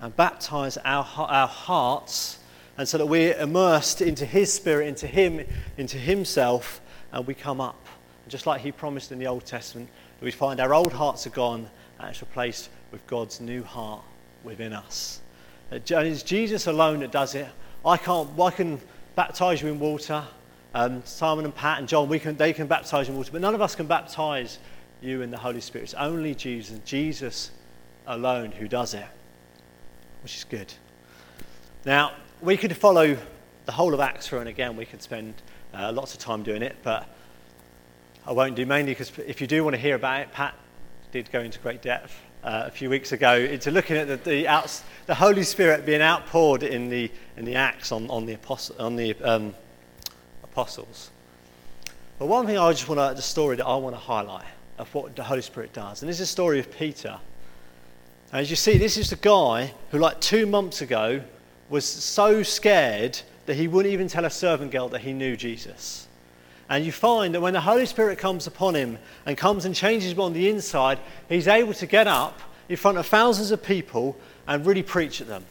and 0.00 0.14
baptize 0.14 0.76
our, 0.78 1.06
our 1.16 1.48
hearts, 1.48 2.38
and 2.76 2.86
so 2.86 2.98
that 2.98 3.06
we're 3.06 3.34
immersed 3.38 4.02
into 4.02 4.26
His 4.26 4.52
Spirit, 4.52 4.88
into 4.88 5.06
Him, 5.06 5.40
into 5.76 5.96
Himself, 5.96 6.80
and 7.12 7.26
we 7.26 7.34
come 7.34 7.60
up. 7.60 7.86
And 8.24 8.30
just 8.30 8.46
like 8.46 8.60
He 8.60 8.72
promised 8.72 9.12
in 9.12 9.18
the 9.18 9.26
Old 9.26 9.46
Testament, 9.46 9.88
we 10.20 10.30
find 10.30 10.60
our 10.60 10.74
old 10.74 10.92
hearts 10.92 11.26
are 11.26 11.30
gone 11.30 11.68
and 11.98 12.10
it's 12.10 12.20
replaced 12.20 12.70
with 12.90 13.06
God's 13.06 13.40
new 13.40 13.62
heart 13.62 14.02
within 14.44 14.72
us. 14.72 15.20
Uh, 15.70 15.76
and 15.76 16.08
it's 16.08 16.22
Jesus 16.22 16.66
alone 16.66 17.00
that 17.00 17.12
does 17.12 17.34
it. 17.34 17.48
I 17.84 17.96
can't, 17.96 18.28
I 18.38 18.50
can 18.50 18.80
baptize 19.14 19.62
you 19.62 19.68
in 19.68 19.78
water. 19.78 20.24
Um, 20.76 21.00
Simon 21.06 21.46
and 21.46 21.54
Pat 21.54 21.78
and 21.78 21.88
John, 21.88 22.06
we 22.06 22.18
can, 22.18 22.36
they 22.36 22.52
can 22.52 22.66
baptize 22.66 23.08
in 23.08 23.16
water, 23.16 23.32
but 23.32 23.40
none 23.40 23.54
of 23.54 23.62
us 23.62 23.74
can 23.74 23.86
baptize 23.86 24.58
you 25.00 25.22
in 25.22 25.30
the 25.30 25.38
Holy 25.38 25.62
Spirit. 25.62 25.84
It's 25.84 25.94
only 25.94 26.34
Jesus, 26.34 26.78
Jesus 26.84 27.50
alone 28.06 28.52
who 28.52 28.68
does 28.68 28.92
it, 28.92 29.06
which 30.22 30.36
is 30.36 30.44
good. 30.44 30.70
Now, 31.86 32.12
we 32.42 32.58
could 32.58 32.76
follow 32.76 33.16
the 33.64 33.72
whole 33.72 33.94
of 33.94 34.00
Acts 34.00 34.28
through, 34.28 34.40
and 34.40 34.50
again, 34.50 34.76
we 34.76 34.84
could 34.84 35.00
spend 35.00 35.32
uh, 35.72 35.92
lots 35.92 36.12
of 36.12 36.20
time 36.20 36.42
doing 36.42 36.60
it, 36.60 36.76
but 36.82 37.08
I 38.26 38.32
won't 38.32 38.54
do 38.54 38.66
mainly 38.66 38.92
because 38.92 39.10
if 39.26 39.40
you 39.40 39.46
do 39.46 39.64
want 39.64 39.76
to 39.76 39.80
hear 39.80 39.94
about 39.94 40.20
it, 40.20 40.32
Pat 40.32 40.54
did 41.10 41.32
go 41.32 41.40
into 41.40 41.58
great 41.60 41.80
depth 41.80 42.20
uh, 42.44 42.64
a 42.66 42.70
few 42.70 42.90
weeks 42.90 43.12
ago 43.12 43.34
into 43.34 43.70
looking 43.70 43.96
at 43.96 44.08
the, 44.08 44.16
the, 44.18 44.46
outs, 44.46 44.84
the, 45.06 45.14
Holy 45.14 45.42
Spirit 45.42 45.86
being 45.86 46.02
outpoured 46.02 46.62
in 46.62 46.90
the, 46.90 47.10
in 47.38 47.46
the 47.46 47.54
Acts 47.54 47.92
on, 47.92 48.10
on 48.10 48.26
the, 48.26 48.34
apostle, 48.34 48.76
on 48.78 48.94
the 48.94 49.14
um, 49.22 49.54
apostles. 50.56 51.10
But 52.18 52.28
one 52.28 52.46
thing 52.46 52.56
I 52.56 52.72
just 52.72 52.88
want 52.88 52.98
to, 52.98 53.14
the 53.14 53.20
story 53.20 53.56
that 53.56 53.66
I 53.66 53.76
want 53.76 53.94
to 53.94 54.00
highlight 54.00 54.46
of 54.78 54.92
what 54.94 55.14
the 55.14 55.22
Holy 55.22 55.42
Spirit 55.42 55.74
does, 55.74 56.00
and 56.00 56.08
this 56.08 56.16
is 56.16 56.22
a 56.22 56.32
story 56.32 56.58
of 56.58 56.74
Peter. 56.74 57.18
And 58.32 58.40
as 58.40 58.48
you 58.48 58.56
see, 58.56 58.78
this 58.78 58.96
is 58.96 59.10
the 59.10 59.16
guy 59.16 59.74
who, 59.90 59.98
like 59.98 60.18
two 60.18 60.46
months 60.46 60.80
ago, 60.80 61.20
was 61.68 61.84
so 61.84 62.42
scared 62.42 63.20
that 63.44 63.54
he 63.54 63.68
wouldn't 63.68 63.92
even 63.92 64.08
tell 64.08 64.24
a 64.24 64.30
servant 64.30 64.70
girl 64.70 64.88
that 64.88 65.02
he 65.02 65.12
knew 65.12 65.36
Jesus. 65.36 66.08
And 66.70 66.86
you 66.86 66.90
find 66.90 67.34
that 67.34 67.42
when 67.42 67.52
the 67.52 67.60
Holy 67.60 67.84
Spirit 67.84 68.18
comes 68.18 68.46
upon 68.46 68.74
him 68.74 68.96
and 69.26 69.36
comes 69.36 69.66
and 69.66 69.74
changes 69.74 70.12
him 70.12 70.20
on 70.20 70.32
the 70.32 70.48
inside, 70.48 70.98
he's 71.28 71.48
able 71.48 71.74
to 71.74 71.86
get 71.86 72.06
up 72.06 72.40
in 72.70 72.78
front 72.78 72.96
of 72.96 73.06
thousands 73.06 73.50
of 73.50 73.62
people 73.62 74.16
and 74.48 74.64
really 74.64 74.82
preach 74.82 75.20
at 75.20 75.26
them. 75.26 75.44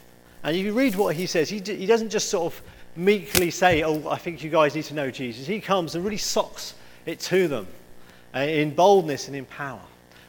And 0.44 0.56
if 0.56 0.66
you 0.66 0.74
read 0.74 0.96
what 0.96 1.16
he 1.16 1.28
says, 1.28 1.48
he, 1.48 1.60
d- 1.60 1.76
he 1.76 1.86
doesn't 1.86 2.10
just 2.10 2.30
sort 2.30 2.52
of 2.52 2.62
meekly 2.96 3.52
say, 3.52 3.84
Oh, 3.84 4.08
I 4.10 4.18
think 4.18 4.44
you 4.44 4.50
guys 4.50 4.76
need 4.76 4.86
to 4.86 4.94
know 4.94 5.12
Jesus. 5.12 5.48
He 5.48 5.60
comes 5.60 5.96
and 5.96 6.04
really 6.04 6.18
socks 6.18 6.76
it 7.06 7.20
to 7.22 7.48
them 7.48 7.68
uh, 8.36 8.40
in 8.40 8.74
boldness 8.74 9.28
and 9.28 9.36
in 9.36 9.46
power. 9.46 9.82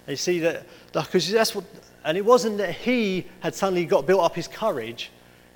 And 0.07 0.13
you 0.13 0.17
see 0.17 0.41
that, 0.41 0.67
because 0.93 1.31
that's 1.31 1.55
what 1.55 1.65
and 2.07 2.17
it 2.17 2.25
wasn't 2.25 2.59
that 2.59 2.71
he 2.71 3.27
had 3.41 3.53
suddenly 3.53 3.85
got 3.85 4.07
built 4.07 4.23
up 4.23 4.37
his 4.37 4.47
courage, 4.47 5.11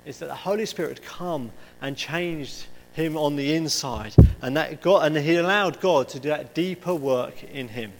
it's 0.05 0.19
that 0.19 0.25
the 0.25 0.35
Holy 0.35 0.65
Spirit 0.65 0.97
had 0.97 1.01
come 1.01 1.49
and 1.81 1.95
changed 1.95 2.65
him 2.91 3.15
on 3.15 3.37
the 3.37 3.55
inside. 3.55 4.13
And, 4.41 4.57
that 4.57 4.81
God, 4.81 5.05
and 5.05 5.15
he 5.15 5.37
allowed 5.37 5.79
God 5.79 6.09
to 6.09 6.19
do 6.19 6.27
that 6.27 6.53
deeper 6.53 6.93
work 6.93 7.41
in 7.45 7.69
him. 7.69 7.93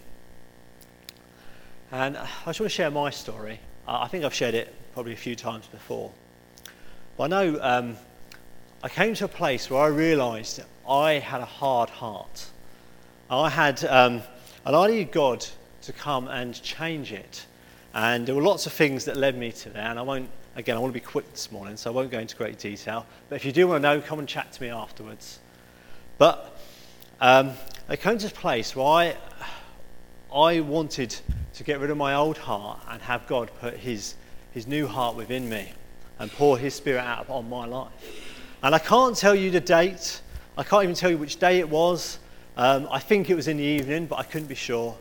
And 1.90 2.18
I 2.18 2.26
just 2.44 2.60
want 2.60 2.70
to 2.70 2.76
share 2.76 2.90
my 2.90 3.08
story. 3.08 3.58
I 3.88 4.06
think 4.08 4.22
I've 4.22 4.34
shared 4.34 4.54
it 4.54 4.74
probably 4.92 5.14
a 5.14 5.16
few 5.16 5.34
times 5.34 5.66
before. 5.68 6.12
But 7.16 7.24
I 7.24 7.26
know 7.28 7.58
um, 7.62 7.96
I 8.84 8.88
came 8.88 9.14
to 9.14 9.26
a 9.26 9.28
place 9.28 9.70
where 9.70 9.80
I 9.80 9.86
realized 9.86 10.60
I 10.88 11.12
had 11.12 11.40
a 11.40 11.44
hard 11.44 11.88
heart. 11.88 12.46
I 13.30 13.48
had, 13.48 13.84
um, 13.84 14.22
and 14.66 14.74
I 14.74 14.88
needed 14.88 15.12
God 15.12 15.46
to 15.82 15.92
come 15.92 16.26
and 16.26 16.60
change 16.64 17.12
it. 17.12 17.46
And 17.94 18.26
there 18.26 18.34
were 18.34 18.42
lots 18.42 18.66
of 18.66 18.72
things 18.72 19.04
that 19.04 19.16
led 19.16 19.38
me 19.38 19.52
to 19.52 19.70
that, 19.70 19.90
and 19.90 20.00
I 20.00 20.02
won't, 20.02 20.28
again, 20.56 20.76
I 20.76 20.80
want 20.80 20.92
to 20.92 20.98
be 20.98 21.04
quick 21.04 21.30
this 21.30 21.52
morning, 21.52 21.76
so 21.76 21.92
I 21.92 21.94
won't 21.94 22.10
go 22.10 22.18
into 22.18 22.34
great 22.34 22.58
detail. 22.58 23.06
But 23.28 23.36
if 23.36 23.44
you 23.44 23.52
do 23.52 23.68
want 23.68 23.84
to 23.84 23.88
know, 23.88 24.00
come 24.00 24.18
and 24.18 24.26
chat 24.26 24.50
to 24.52 24.60
me 24.60 24.70
afterwards. 24.70 25.38
But 26.18 26.58
um, 27.20 27.52
I 27.88 27.94
came 27.94 28.18
to 28.18 28.26
a 28.26 28.30
place 28.30 28.74
where 28.74 28.84
I, 28.84 29.16
I 30.34 30.58
wanted 30.58 31.14
to 31.54 31.62
get 31.62 31.78
rid 31.78 31.90
of 31.90 31.96
my 31.96 32.16
old 32.16 32.36
heart 32.36 32.80
and 32.88 33.00
have 33.02 33.28
God 33.28 33.48
put 33.60 33.76
his, 33.76 34.14
his 34.50 34.66
new 34.66 34.88
heart 34.88 35.14
within 35.14 35.48
me 35.48 35.72
and 36.18 36.32
pour 36.32 36.58
his 36.58 36.74
spirit 36.74 37.02
out 37.02 37.30
on 37.30 37.48
my 37.48 37.64
life. 37.64 38.21
And 38.64 38.76
I 38.76 38.78
can't 38.78 39.16
tell 39.16 39.34
you 39.34 39.50
the 39.50 39.60
date, 39.60 40.20
I 40.56 40.62
can't 40.62 40.84
even 40.84 40.94
tell 40.94 41.10
you 41.10 41.18
which 41.18 41.40
day 41.40 41.58
it 41.58 41.68
was. 41.68 42.20
Um, 42.56 42.86
I 42.92 43.00
think 43.00 43.28
it 43.28 43.34
was 43.34 43.48
in 43.48 43.56
the 43.56 43.64
evening, 43.64 44.06
but 44.06 44.20
I 44.20 44.22
couldn't 44.22 44.46
be 44.46 44.54
sure. 44.54 44.96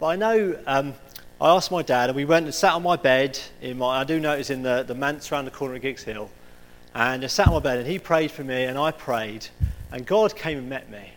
But 0.00 0.06
I 0.06 0.16
know 0.16 0.58
um, 0.66 0.94
I 1.40 1.54
asked 1.54 1.70
my 1.70 1.82
dad, 1.82 2.10
and 2.10 2.16
we 2.16 2.24
went 2.24 2.46
and 2.46 2.52
sat 2.52 2.72
on 2.72 2.82
my 2.82 2.96
bed. 2.96 3.38
In 3.62 3.78
my, 3.78 4.00
I 4.00 4.04
do 4.04 4.16
it's 4.16 4.50
in 4.50 4.64
the, 4.64 4.82
the 4.82 4.96
manse 4.96 5.30
around 5.30 5.44
the 5.44 5.52
corner 5.52 5.76
of 5.76 5.82
Giggs 5.82 6.02
Hill. 6.02 6.28
And 6.92 7.22
I 7.22 7.26
sat 7.28 7.46
on 7.46 7.52
my 7.52 7.60
bed, 7.60 7.78
and 7.78 7.86
he 7.86 8.00
prayed 8.00 8.32
for 8.32 8.42
me, 8.42 8.64
and 8.64 8.76
I 8.76 8.90
prayed. 8.90 9.46
And 9.92 10.04
God 10.04 10.34
came 10.34 10.58
and 10.58 10.68
met 10.68 10.90
me. 10.90 11.12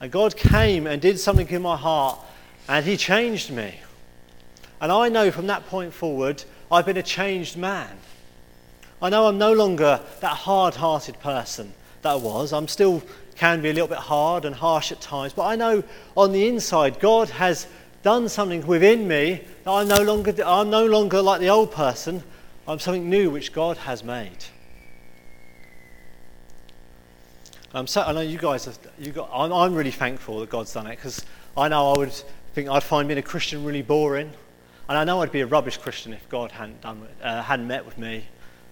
And 0.00 0.12
God 0.12 0.36
came 0.36 0.86
and 0.86 1.02
did 1.02 1.18
something 1.18 1.48
in 1.48 1.62
my 1.62 1.76
heart, 1.76 2.20
and 2.68 2.86
he 2.86 2.96
changed 2.96 3.50
me. 3.50 3.80
And 4.80 4.92
I 4.92 5.08
know 5.08 5.32
from 5.32 5.48
that 5.48 5.66
point 5.66 5.92
forward, 5.92 6.44
I've 6.70 6.86
been 6.86 6.98
a 6.98 7.02
changed 7.02 7.56
man. 7.56 7.98
I 9.02 9.08
know 9.08 9.26
I'm 9.26 9.36
no 9.36 9.52
longer 9.52 10.00
that 10.20 10.36
hard 10.36 10.76
hearted 10.76 11.18
person 11.18 11.72
that 12.02 12.10
I 12.10 12.14
was. 12.14 12.52
I'm 12.52 12.68
still 12.68 13.02
can 13.34 13.60
be 13.60 13.70
a 13.70 13.72
little 13.72 13.88
bit 13.88 13.98
hard 13.98 14.44
and 14.44 14.54
harsh 14.54 14.92
at 14.92 15.00
times, 15.00 15.32
but 15.32 15.44
I 15.46 15.56
know 15.56 15.82
on 16.16 16.30
the 16.32 16.46
inside 16.46 17.00
God 17.00 17.28
has 17.30 17.66
done 18.02 18.28
something 18.28 18.64
within 18.66 19.08
me 19.08 19.42
that 19.64 19.70
I'm 19.70 19.88
no 19.88 20.02
longer, 20.02 20.32
I'm 20.44 20.70
no 20.70 20.86
longer 20.86 21.20
like 21.20 21.40
the 21.40 21.48
old 21.48 21.72
person. 21.72 22.22
I'm 22.68 22.78
something 22.78 23.10
new 23.10 23.30
which 23.30 23.52
God 23.52 23.76
has 23.78 24.04
made. 24.04 24.44
I'm 27.74 27.86
so, 27.86 28.02
I 28.02 28.12
know 28.12 28.20
you 28.20 28.38
guys 28.38 28.66
have, 28.66 28.78
you 28.98 29.12
got, 29.12 29.30
I'm, 29.32 29.52
I'm 29.52 29.74
really 29.74 29.90
thankful 29.90 30.40
that 30.40 30.50
God's 30.50 30.72
done 30.72 30.86
it 30.86 30.96
because 30.96 31.24
I 31.56 31.68
know 31.68 31.92
I 31.92 31.98
would 31.98 32.12
think 32.54 32.68
I'd 32.68 32.82
find 32.82 33.08
being 33.08 33.18
a 33.18 33.22
Christian 33.22 33.64
really 33.64 33.82
boring. 33.82 34.30
And 34.88 34.98
I 34.98 35.04
know 35.04 35.22
I'd 35.22 35.32
be 35.32 35.40
a 35.40 35.46
rubbish 35.46 35.78
Christian 35.78 36.12
if 36.12 36.28
God 36.28 36.52
hadn't, 36.52 36.82
done, 36.82 37.08
uh, 37.22 37.42
hadn't 37.42 37.66
met 37.66 37.86
with 37.86 37.98
me. 37.98 38.26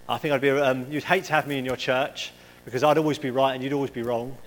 I 0.09 0.17
think 0.17 0.33
I'd 0.33 0.41
be, 0.41 0.49
um, 0.49 0.91
you'd 0.91 1.03
hate 1.03 1.25
to 1.25 1.33
have 1.33 1.47
me 1.47 1.57
in 1.57 1.65
your 1.65 1.75
church 1.75 2.31
because 2.65 2.83
I'd 2.83 2.97
always 2.97 3.17
be 3.17 3.31
right 3.31 3.53
and 3.53 3.63
you'd 3.63 3.73
always 3.73 3.91
be 3.91 4.03
wrong. 4.03 4.37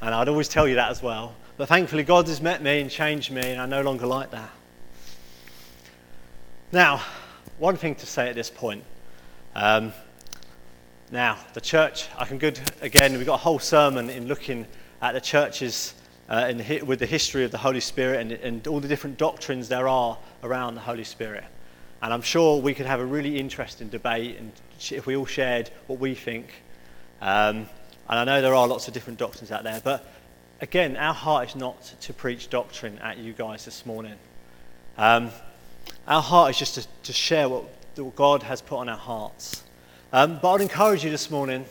And 0.00 0.14
I'd 0.14 0.28
always 0.28 0.48
tell 0.48 0.68
you 0.68 0.76
that 0.76 0.90
as 0.90 1.02
well. 1.02 1.34
But 1.56 1.68
thankfully, 1.68 2.04
God 2.04 2.28
has 2.28 2.40
met 2.40 2.62
me 2.62 2.80
and 2.80 2.88
changed 2.88 3.32
me, 3.32 3.42
and 3.42 3.60
I'm 3.60 3.70
no 3.70 3.82
longer 3.82 4.06
like 4.06 4.30
that. 4.30 4.50
Now, 6.70 7.02
one 7.58 7.76
thing 7.76 7.96
to 7.96 8.06
say 8.06 8.28
at 8.28 8.36
this 8.36 8.48
point. 8.48 8.84
Um, 9.56 9.92
now, 11.10 11.38
the 11.54 11.60
church, 11.60 12.06
I 12.16 12.26
can 12.26 12.38
good, 12.38 12.60
again, 12.80 13.16
we've 13.16 13.26
got 13.26 13.34
a 13.34 13.38
whole 13.38 13.58
sermon 13.58 14.08
in 14.08 14.28
looking 14.28 14.66
at 15.02 15.14
the 15.14 15.20
churches 15.20 15.94
uh, 16.28 16.52
the, 16.52 16.82
with 16.82 16.98
the 16.98 17.06
history 17.06 17.44
of 17.44 17.50
the 17.50 17.58
Holy 17.58 17.80
Spirit 17.80 18.20
and, 18.20 18.32
and 18.32 18.66
all 18.68 18.80
the 18.80 18.88
different 18.88 19.16
doctrines 19.16 19.68
there 19.68 19.88
are 19.88 20.18
around 20.42 20.74
the 20.74 20.80
Holy 20.80 21.04
Spirit. 21.04 21.44
And 22.02 22.12
I'm 22.12 22.22
sure 22.22 22.60
we 22.60 22.74
could 22.74 22.86
have 22.86 23.00
a 23.00 23.06
really 23.06 23.40
interesting 23.40 23.88
debate 23.88 24.36
and 24.38 24.52
if 24.90 25.06
we 25.06 25.16
all 25.16 25.26
shared 25.26 25.70
what 25.86 25.98
we 25.98 26.14
think. 26.14 26.62
Um, 27.20 27.68
and 28.08 28.18
I 28.20 28.24
know 28.24 28.40
there 28.40 28.54
are 28.54 28.66
lots 28.66 28.88
of 28.88 28.94
different 28.94 29.18
doctrines 29.18 29.50
out 29.50 29.64
there, 29.64 29.80
but 29.82 30.06
again, 30.60 30.96
our 30.96 31.14
heart 31.14 31.48
is 31.48 31.56
not 31.56 31.94
to 32.00 32.12
preach 32.12 32.50
doctrine 32.50 32.98
at 33.00 33.18
you 33.18 33.32
guys 33.32 33.64
this 33.64 33.84
morning. 33.84 34.14
Um, 34.96 35.30
our 36.06 36.22
heart 36.22 36.50
is 36.50 36.58
just 36.58 36.74
to, 36.76 36.86
to 37.04 37.12
share 37.12 37.48
what, 37.48 37.64
what, 37.96 38.16
God 38.16 38.42
has 38.44 38.60
put 38.60 38.78
on 38.78 38.88
our 38.88 38.96
hearts. 38.96 39.62
Um, 40.12 40.38
but 40.40 40.52
I'd 40.52 40.60
encourage 40.62 41.04
you 41.04 41.10
this 41.10 41.30
morning 41.30 41.64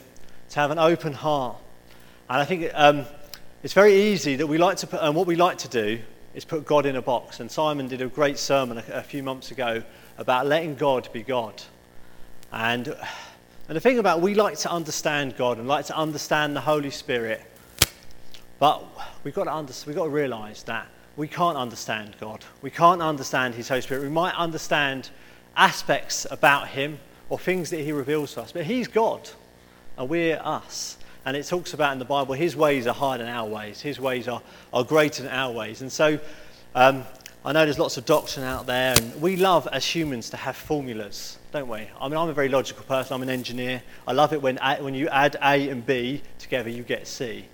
to 0.49 0.59
have 0.59 0.71
an 0.71 0.79
open 0.79 1.13
heart. 1.13 1.57
And 2.29 2.41
I 2.41 2.45
think 2.45 2.69
um, 2.73 3.05
it's 3.63 3.73
very 3.73 3.95
easy 3.95 4.35
that 4.35 4.47
we 4.47 4.57
like 4.57 4.77
to 4.77 4.87
put, 4.87 5.01
and 5.01 5.15
what 5.15 5.27
we 5.27 5.35
like 5.35 5.57
to 5.59 5.67
do 5.67 5.99
is 6.35 6.45
put 6.45 6.65
God 6.65 6.85
in 6.85 6.95
a 6.95 7.01
box. 7.01 7.39
And 7.39 7.49
Simon 7.49 7.87
did 7.87 8.01
a 8.01 8.07
great 8.07 8.37
sermon 8.37 8.77
a, 8.77 8.83
a 8.93 9.03
few 9.03 9.23
months 9.23 9.51
ago 9.51 9.81
about 10.17 10.45
letting 10.45 10.75
God 10.75 11.09
be 11.11 11.23
God. 11.23 11.63
And, 12.51 12.87
and 12.87 13.75
the 13.75 13.79
thing 13.79 13.99
about 13.99 14.21
we 14.21 14.33
like 14.33 14.57
to 14.59 14.71
understand 14.71 15.37
God 15.37 15.57
and 15.57 15.67
like 15.67 15.85
to 15.87 15.97
understand 15.97 16.55
the 16.55 16.61
Holy 16.61 16.91
Spirit 16.91 17.41
but 18.59 18.83
we've 19.23 19.33
got 19.33 19.45
to, 19.45 19.53
under, 19.53 19.73
we've 19.85 19.95
got 19.95 20.05
to 20.05 20.09
realize 20.09 20.63
that 20.63 20.87
we 21.15 21.27
can't 21.27 21.57
understand 21.57 22.15
God. 22.19 22.43
We 22.61 22.71
can't 22.71 23.01
understand 23.01 23.55
His 23.55 23.69
Holy 23.69 23.81
Spirit. 23.81 24.03
We 24.03 24.09
might 24.09 24.35
understand 24.35 25.09
aspects 25.55 26.25
about 26.29 26.69
Him 26.69 26.99
or 27.29 27.37
things 27.37 27.69
that 27.69 27.81
He 27.81 27.91
reveals 27.91 28.33
to 28.33 28.41
us, 28.41 28.51
but 28.51 28.65
He's 28.65 28.87
God 28.87 29.29
and 29.97 30.09
we're 30.09 30.39
us. 30.43 30.97
And 31.25 31.35
it 31.35 31.45
talks 31.45 31.73
about 31.73 31.93
in 31.93 31.99
the 31.99 32.05
Bible, 32.05 32.33
His 32.33 32.55
ways 32.55 32.87
are 32.87 32.93
higher 32.93 33.17
than 33.17 33.27
our 33.27 33.47
ways, 33.47 33.81
His 33.81 33.99
ways 33.99 34.27
are, 34.27 34.41
are 34.73 34.83
greater 34.83 35.23
than 35.23 35.31
our 35.31 35.51
ways. 35.51 35.81
And 35.81 35.91
so 35.91 36.19
um, 36.73 37.03
I 37.45 37.51
know 37.51 37.65
there's 37.65 37.79
lots 37.79 37.97
of 37.97 38.05
doctrine 38.05 38.45
out 38.45 38.65
there, 38.65 38.95
and 38.97 39.21
we 39.21 39.35
love 39.35 39.67
as 39.71 39.85
humans 39.85 40.29
to 40.31 40.37
have 40.37 40.55
formulas, 40.55 41.36
don't 41.51 41.67
we? 41.67 41.87
I 41.99 42.07
mean, 42.07 42.17
I'm 42.17 42.29
a 42.29 42.33
very 42.33 42.49
logical 42.49 42.83
person, 42.83 43.13
I'm 43.13 43.21
an 43.21 43.29
engineer. 43.29 43.81
I 44.07 44.13
love 44.13 44.33
it 44.33 44.41
when, 44.41 44.57
when 44.81 44.93
you 44.93 45.07
add 45.09 45.37
A 45.41 45.69
and 45.69 45.85
B 45.85 46.21
together, 46.39 46.69
you 46.69 46.83
get 46.83 47.07
C. 47.07 47.45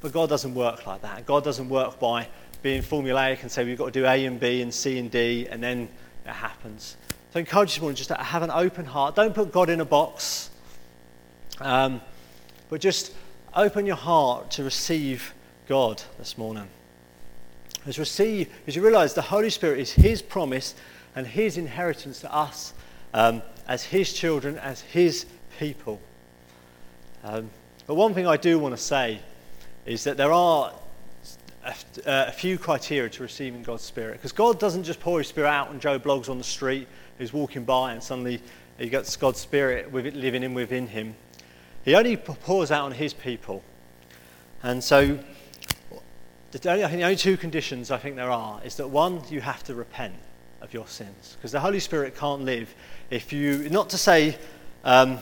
But 0.00 0.12
God 0.12 0.28
doesn't 0.28 0.54
work 0.54 0.86
like 0.86 1.02
that. 1.02 1.26
God 1.26 1.44
doesn't 1.44 1.68
work 1.68 1.98
by 1.98 2.28
being 2.62 2.82
formulaic 2.82 3.42
and 3.42 3.50
say 3.50 3.64
we've 3.64 3.78
got 3.78 3.86
to 3.86 3.90
do 3.90 4.06
A 4.06 4.24
and 4.24 4.38
B 4.38 4.62
and 4.62 4.72
C 4.72 4.98
and 4.98 5.10
D, 5.10 5.46
and 5.50 5.62
then 5.62 5.88
it 6.24 6.32
happens. 6.32 6.96
So 7.32 7.38
I 7.38 7.40
encourage 7.40 7.80
you 7.80 7.92
just 7.92 8.08
to 8.08 8.14
have 8.14 8.42
an 8.42 8.50
open 8.50 8.84
heart. 8.84 9.16
Don't 9.16 9.34
put 9.34 9.50
God 9.50 9.68
in 9.68 9.80
a 9.80 9.84
box, 9.84 10.50
um, 11.60 12.00
but 12.70 12.80
just 12.80 13.12
open 13.54 13.86
your 13.86 13.96
heart 13.96 14.50
to 14.52 14.64
receive 14.64 15.34
God 15.66 16.02
this 16.18 16.38
morning. 16.38 16.68
As 17.86 17.98
receive, 17.98 18.50
as 18.66 18.76
you 18.76 18.82
realize 18.82 19.14
the 19.14 19.22
Holy 19.22 19.50
Spirit 19.50 19.78
is 19.80 19.92
His 19.92 20.22
promise 20.22 20.74
and 21.16 21.26
His 21.26 21.58
inheritance 21.58 22.20
to 22.20 22.32
us 22.32 22.72
um, 23.14 23.40
as 23.66 23.82
His 23.82 24.12
children, 24.12 24.58
as 24.58 24.82
His 24.82 25.24
people. 25.58 26.00
Um, 27.22 27.48
but 27.86 27.94
one 27.94 28.12
thing 28.12 28.26
I 28.26 28.36
do 28.36 28.58
want 28.58 28.76
to 28.76 28.82
say 28.82 29.20
is 29.86 30.04
that 30.04 30.18
there 30.18 30.32
are 30.32 30.72
a, 31.64 31.74
a 32.04 32.32
few 32.32 32.58
criteria 32.58 33.08
to 33.08 33.22
receiving 33.22 33.62
God's 33.62 33.82
Spirit. 33.82 34.14
Because 34.14 34.32
God 34.32 34.60
doesn't 34.60 34.84
just 34.84 35.00
pour 35.00 35.18
His 35.18 35.28
Spirit 35.28 35.48
out 35.48 35.68
on 35.68 35.80
Joe 35.80 35.98
Bloggs 35.98 36.28
on 36.28 36.36
the 36.36 36.44
street 36.44 36.86
who's 37.16 37.32
walking 37.32 37.64
by 37.64 37.92
and 37.92 38.02
suddenly 38.02 38.42
he 38.78 38.88
gets 38.88 39.16
God's 39.16 39.38
Spirit 39.38 39.92
living 39.92 40.42
in 40.42 40.52
within 40.52 40.88
him. 40.88 41.14
He 41.84 41.94
only 41.94 42.16
pours 42.16 42.70
out 42.70 42.84
on 42.86 42.92
His 42.92 43.12
people. 43.12 43.62
And 44.62 44.82
so, 44.82 45.18
the 46.50 46.70
only, 46.70 46.84
I 46.84 46.88
think 46.88 47.00
the 47.00 47.04
only 47.04 47.16
two 47.16 47.36
conditions 47.36 47.90
I 47.90 47.98
think 47.98 48.16
there 48.16 48.30
are 48.30 48.60
is 48.64 48.76
that 48.76 48.88
one, 48.88 49.22
you 49.28 49.40
have 49.40 49.62
to 49.64 49.74
repent 49.74 50.14
of 50.62 50.72
your 50.72 50.86
sins. 50.88 51.36
Because 51.36 51.52
the 51.52 51.60
Holy 51.60 51.78
Spirit 51.78 52.16
can't 52.16 52.42
live 52.42 52.74
if 53.14 53.32
you, 53.32 53.68
not 53.70 53.90
to 53.90 53.96
say, 53.96 54.36
um, 54.82 55.20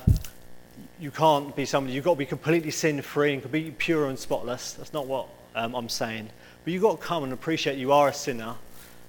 you 0.98 1.10
can't 1.10 1.54
be 1.54 1.66
somebody, 1.66 1.94
you've 1.94 2.06
got 2.06 2.14
to 2.14 2.18
be 2.18 2.24
completely 2.24 2.70
sin 2.70 3.02
free 3.02 3.34
and 3.34 3.42
completely 3.42 3.72
pure 3.72 4.06
and 4.06 4.18
spotless. 4.18 4.72
That's 4.72 4.94
not 4.94 5.06
what 5.06 5.28
um, 5.54 5.74
I'm 5.74 5.90
saying. 5.90 6.30
But 6.64 6.72
you've 6.72 6.82
got 6.82 6.98
to 6.98 7.06
come 7.06 7.22
and 7.22 7.34
appreciate 7.34 7.76
you 7.76 7.92
are 7.92 8.08
a 8.08 8.14
sinner 8.14 8.54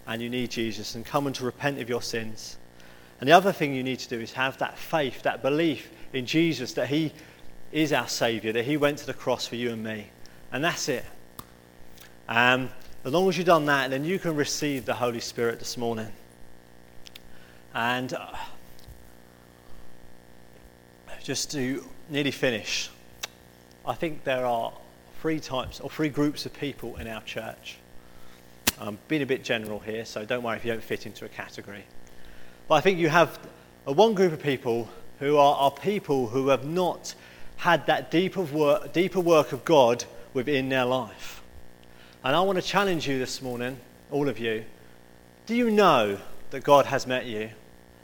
and 0.06 0.22
you 0.22 0.30
need 0.30 0.52
Jesus 0.52 0.96
and 0.96 1.06
come 1.06 1.28
and 1.28 1.36
to 1.38 1.46
repent 1.46 1.80
of 1.80 1.88
your 1.88 2.02
sins. 2.02 2.58
And 3.22 3.30
the 3.30 3.32
other 3.32 3.54
thing 3.54 3.74
you 3.74 3.84
need 3.84 4.00
to 4.00 4.10
do 4.10 4.20
is 4.20 4.34
have 4.34 4.58
that 4.58 4.78
faith, 4.78 5.22
that 5.22 5.42
belief 5.42 5.90
in 6.12 6.26
Jesus 6.26 6.74
that 6.74 6.90
He 6.90 7.14
is 7.72 7.94
our 7.94 8.10
Saviour, 8.10 8.52
that 8.52 8.66
He 8.66 8.76
went 8.76 8.98
to 8.98 9.06
the 9.06 9.14
cross 9.14 9.48
for 9.48 9.56
you 9.56 9.72
and 9.72 9.82
me. 9.82 10.10
And 10.52 10.62
that's 10.62 10.90
it. 10.90 11.06
Um, 12.28 12.70
as 13.06 13.14
long 13.14 13.30
as 13.30 13.38
you've 13.38 13.46
done 13.46 13.66
that, 13.68 13.92
then 13.92 14.04
you 14.04 14.20
can 14.20 14.36
receive 14.36 14.84
the 14.84 14.96
Holy 14.96 15.22
Spirit 15.22 15.60
this 15.60 15.78
morning. 15.78 16.12
And. 17.74 18.14
Uh, 18.14 18.28
just 21.24 21.52
to 21.52 21.84
nearly 22.10 22.32
finish, 22.32 22.90
I 23.86 23.94
think 23.94 24.26
there 24.26 24.46
are 24.46 24.74
three 25.22 25.40
types 25.40 25.80
or 25.80 25.90
three 25.90 26.10
groups 26.10 26.46
of 26.46 26.54
people 26.54 26.98
in 26.98 27.08
our 27.08 27.22
church. 27.22 27.78
I'm 28.80 28.98
being 29.08 29.22
a 29.22 29.26
bit 29.26 29.44
general 29.44 29.80
here, 29.80 30.04
so 30.04 30.26
don't 30.26 30.44
worry 30.44 30.58
if 30.58 30.66
you 30.66 30.74
don't 30.74 30.84
fit 30.84 31.06
into 31.06 31.24
a 31.24 31.30
category. 31.30 31.86
But 32.68 32.76
I 32.76 32.82
think 32.82 33.00
you 33.00 33.08
have 33.08 33.40
a 33.88 33.94
one 33.94 34.14
group 34.14 34.34
of 34.34 34.44
people 34.44 34.90
who 35.20 35.38
are, 35.38 35.56
are 35.56 35.72
people 35.72 36.28
who 36.28 36.50
have 36.50 36.66
not 36.66 37.16
had 37.56 37.86
that 37.88 38.12
deeper 38.12 38.42
work, 38.42 38.92
deeper 38.92 39.22
work 39.22 39.54
of 39.54 39.64
God 39.64 40.04
within 40.34 40.68
their 40.68 40.86
life. 40.86 41.42
And 42.26 42.36
I 42.36 42.42
want 42.42 42.58
to 42.58 42.62
challenge 42.62 43.08
you 43.08 43.20
this 43.20 43.42
morning, 43.42 43.78
all 44.12 44.28
of 44.28 44.40
you. 44.40 44.66
Do 45.46 45.56
you 45.56 45.72
know 45.72 46.18
that 46.50 46.64
God 46.64 46.86
has 46.88 47.08
met 47.08 47.26
you? 47.26 47.50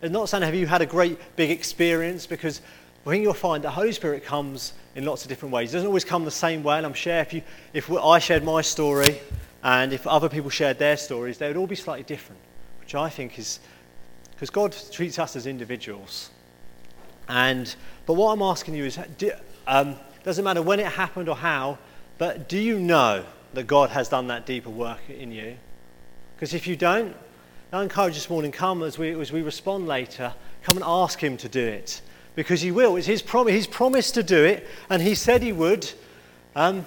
It's 0.01 0.11
not 0.11 0.29
saying 0.29 0.43
have 0.43 0.55
you 0.55 0.67
had 0.67 0.81
a 0.81 0.85
great 0.85 1.17
big 1.35 1.51
experience 1.51 2.25
because 2.25 2.61
I 3.09 3.13
think 3.13 3.23
you'll 3.23 3.33
find 3.33 3.63
the 3.63 3.71
Holy 3.71 3.91
Spirit 3.91 4.23
comes 4.23 4.73
in 4.93 5.03
lots 5.03 5.23
of 5.23 5.29
different 5.29 5.51
ways. 5.51 5.71
It 5.71 5.77
doesn't 5.77 5.87
always 5.87 6.05
come 6.05 6.25
the 6.25 6.29
same 6.29 6.61
way, 6.61 6.77
and 6.77 6.85
I'm 6.85 6.93
sure 6.93 7.15
if, 7.15 7.33
you, 7.33 7.41
if 7.73 7.91
I 7.91 8.19
shared 8.19 8.43
my 8.43 8.61
story 8.61 9.19
and 9.63 9.91
if 9.91 10.05
other 10.05 10.29
people 10.29 10.51
shared 10.51 10.77
their 10.77 10.95
stories, 10.95 11.39
they 11.39 11.47
would 11.47 11.57
all 11.57 11.65
be 11.65 11.75
slightly 11.75 12.03
different, 12.03 12.39
which 12.79 12.93
I 12.93 13.09
think 13.09 13.39
is 13.39 13.61
because 14.29 14.51
God 14.51 14.75
treats 14.91 15.17
us 15.17 15.35
as 15.35 15.47
individuals. 15.47 16.29
And, 17.27 17.75
but 18.05 18.13
what 18.13 18.31
I'm 18.31 18.43
asking 18.43 18.75
you 18.75 18.85
is, 18.85 18.99
do, 19.17 19.31
um, 19.65 19.95
doesn't 20.23 20.45
matter 20.45 20.61
when 20.61 20.79
it 20.79 20.85
happened 20.85 21.29
or 21.29 21.35
how, 21.35 21.79
but 22.19 22.47
do 22.47 22.59
you 22.59 22.77
know 22.77 23.25
that 23.55 23.65
God 23.65 23.89
has 23.89 24.09
done 24.09 24.27
that 24.27 24.45
deeper 24.45 24.69
work 24.69 25.09
in 25.09 25.31
you? 25.31 25.57
Because 26.35 26.53
if 26.53 26.67
you 26.67 26.75
don't, 26.75 27.15
I 27.73 27.81
encourage 27.81 28.13
this 28.13 28.29
morning, 28.29 28.51
come 28.51 28.83
as 28.83 28.99
we, 28.99 29.19
as 29.19 29.31
we 29.31 29.41
respond 29.41 29.87
later, 29.87 30.35
come 30.61 30.77
and 30.77 30.85
ask 30.85 31.19
Him 31.19 31.37
to 31.37 31.49
do 31.49 31.65
it. 31.65 32.03
Because 32.39 32.61
He 32.61 32.71
will. 32.71 32.95
It's 32.95 33.05
His 33.05 33.21
promise. 33.21 33.53
He's 33.53 33.67
promised 33.67 34.13
to 34.13 34.23
do 34.23 34.45
it, 34.45 34.65
and 34.89 35.01
He 35.01 35.13
said 35.13 35.43
He 35.43 35.51
would. 35.51 35.91
Um, 36.55 36.85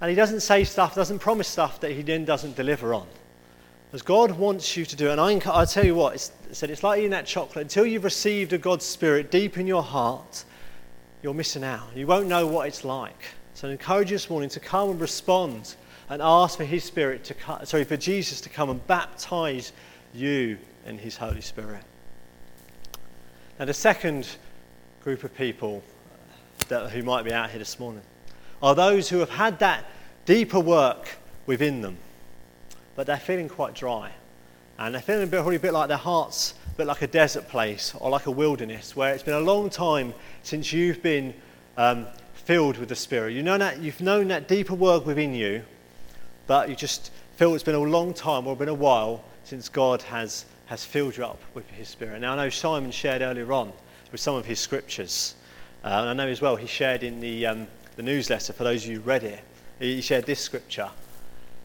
and 0.00 0.08
He 0.08 0.14
doesn't 0.14 0.38
say 0.38 0.62
stuff, 0.62 0.94
doesn't 0.94 1.18
promise 1.18 1.48
stuff 1.48 1.80
that 1.80 1.90
He 1.90 2.02
then 2.02 2.24
doesn't 2.24 2.54
deliver 2.54 2.94
on. 2.94 3.08
As 3.92 4.02
God 4.02 4.30
wants 4.38 4.76
you 4.76 4.84
to 4.84 4.94
do. 4.94 5.08
it. 5.08 5.18
And 5.18 5.20
I, 5.20 5.40
I 5.52 5.64
tell 5.64 5.84
you 5.84 5.96
what, 5.96 6.14
it's, 6.14 6.30
said 6.52 6.70
it's 6.70 6.84
like 6.84 7.00
eating 7.00 7.10
that 7.10 7.26
chocolate. 7.26 7.62
Until 7.62 7.84
you've 7.84 8.04
received 8.04 8.52
a 8.52 8.58
God's 8.58 8.84
Spirit 8.86 9.32
deep 9.32 9.58
in 9.58 9.66
your 9.66 9.82
heart, 9.82 10.44
you're 11.24 11.34
missing 11.34 11.64
out. 11.64 11.88
You 11.96 12.06
won't 12.06 12.28
know 12.28 12.46
what 12.46 12.68
it's 12.68 12.84
like. 12.84 13.20
So 13.54 13.68
I 13.68 13.72
encourage 13.72 14.12
you 14.12 14.14
this 14.14 14.30
morning 14.30 14.48
to 14.50 14.60
come 14.60 14.90
and 14.90 15.00
respond 15.00 15.74
and 16.08 16.22
ask 16.22 16.56
for 16.56 16.64
His 16.64 16.84
Spirit 16.84 17.24
to 17.24 17.34
come, 17.34 17.66
sorry, 17.66 17.82
for 17.82 17.96
Jesus 17.96 18.40
to 18.42 18.48
come 18.48 18.70
and 18.70 18.86
baptize 18.86 19.72
you 20.14 20.56
in 20.86 20.98
His 20.98 21.16
Holy 21.16 21.40
Spirit. 21.40 21.82
Now, 23.58 23.64
the 23.64 23.74
second 23.74 24.28
group 25.04 25.22
of 25.22 25.36
people 25.36 25.82
that, 26.68 26.90
who 26.90 27.02
might 27.02 27.26
be 27.26 27.32
out 27.32 27.50
here 27.50 27.58
this 27.58 27.78
morning 27.78 28.00
are 28.62 28.74
those 28.74 29.10
who 29.10 29.18
have 29.18 29.28
had 29.28 29.58
that 29.58 29.84
deeper 30.24 30.58
work 30.58 31.10
within 31.44 31.82
them, 31.82 31.98
but 32.96 33.06
they're 33.06 33.18
feeling 33.18 33.46
quite 33.46 33.74
dry. 33.74 34.10
And 34.78 34.94
they're 34.94 35.02
feeling 35.02 35.24
a 35.24 35.26
bit, 35.26 35.36
probably 35.36 35.56
a 35.56 35.60
bit 35.60 35.74
like 35.74 35.88
their 35.88 35.98
hearts, 35.98 36.54
a 36.72 36.76
bit 36.76 36.86
like 36.86 37.02
a 37.02 37.06
desert 37.06 37.48
place 37.48 37.94
or 38.00 38.08
like 38.08 38.24
a 38.24 38.30
wilderness, 38.30 38.96
where 38.96 39.12
it's 39.12 39.22
been 39.22 39.34
a 39.34 39.40
long 39.40 39.68
time 39.68 40.14
since 40.42 40.72
you've 40.72 41.02
been 41.02 41.34
um, 41.76 42.06
filled 42.32 42.78
with 42.78 42.88
the 42.88 42.96
Spirit. 42.96 43.34
You 43.34 43.42
know 43.42 43.58
that, 43.58 43.80
you've 43.80 44.00
known 44.00 44.28
that 44.28 44.48
deeper 44.48 44.74
work 44.74 45.04
within 45.04 45.34
you, 45.34 45.64
but 46.46 46.70
you 46.70 46.74
just 46.74 47.12
feel 47.36 47.54
it's 47.54 47.62
been 47.62 47.74
a 47.74 47.78
long 47.78 48.14
time 48.14 48.46
or 48.46 48.56
been 48.56 48.68
a 48.70 48.74
while 48.74 49.22
since 49.44 49.68
God 49.68 50.00
has, 50.02 50.46
has 50.66 50.82
filled 50.82 51.18
you 51.18 51.26
up 51.26 51.42
with 51.52 51.68
His 51.72 51.88
Spirit. 51.88 52.22
Now, 52.22 52.32
I 52.32 52.36
know 52.36 52.48
Simon 52.48 52.90
shared 52.90 53.20
earlier 53.20 53.52
on 53.52 53.70
with 54.14 54.20
some 54.20 54.36
of 54.36 54.46
his 54.46 54.60
scriptures. 54.60 55.34
Uh, 55.82 55.88
and 55.88 56.08
I 56.08 56.12
know 56.12 56.30
as 56.30 56.40
well 56.40 56.54
he 56.54 56.68
shared 56.68 57.02
in 57.02 57.18
the, 57.18 57.46
um, 57.46 57.66
the 57.96 58.02
newsletter, 58.04 58.52
for 58.52 58.62
those 58.62 58.84
of 58.84 58.90
you 58.90 59.00
who 59.00 59.02
read 59.02 59.24
it, 59.24 59.40
he 59.80 60.00
shared 60.02 60.24
this 60.24 60.38
scripture. 60.38 60.88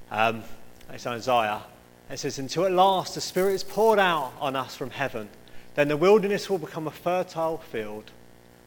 Um, 0.09 0.41
it's 0.91 1.05
Isaiah. 1.05 1.61
It 2.09 2.17
says, 2.17 2.39
Until 2.39 2.65
at 2.65 2.71
last 2.71 3.13
the 3.13 3.21
Spirit 3.21 3.53
is 3.53 3.63
poured 3.63 3.99
out 3.99 4.33
on 4.39 4.55
us 4.55 4.75
from 4.75 4.89
heaven, 4.89 5.29
then 5.75 5.89
the 5.89 5.95
wilderness 5.95 6.49
will 6.49 6.57
become 6.57 6.87
a 6.87 6.91
fertile 6.91 7.59
field, 7.59 8.09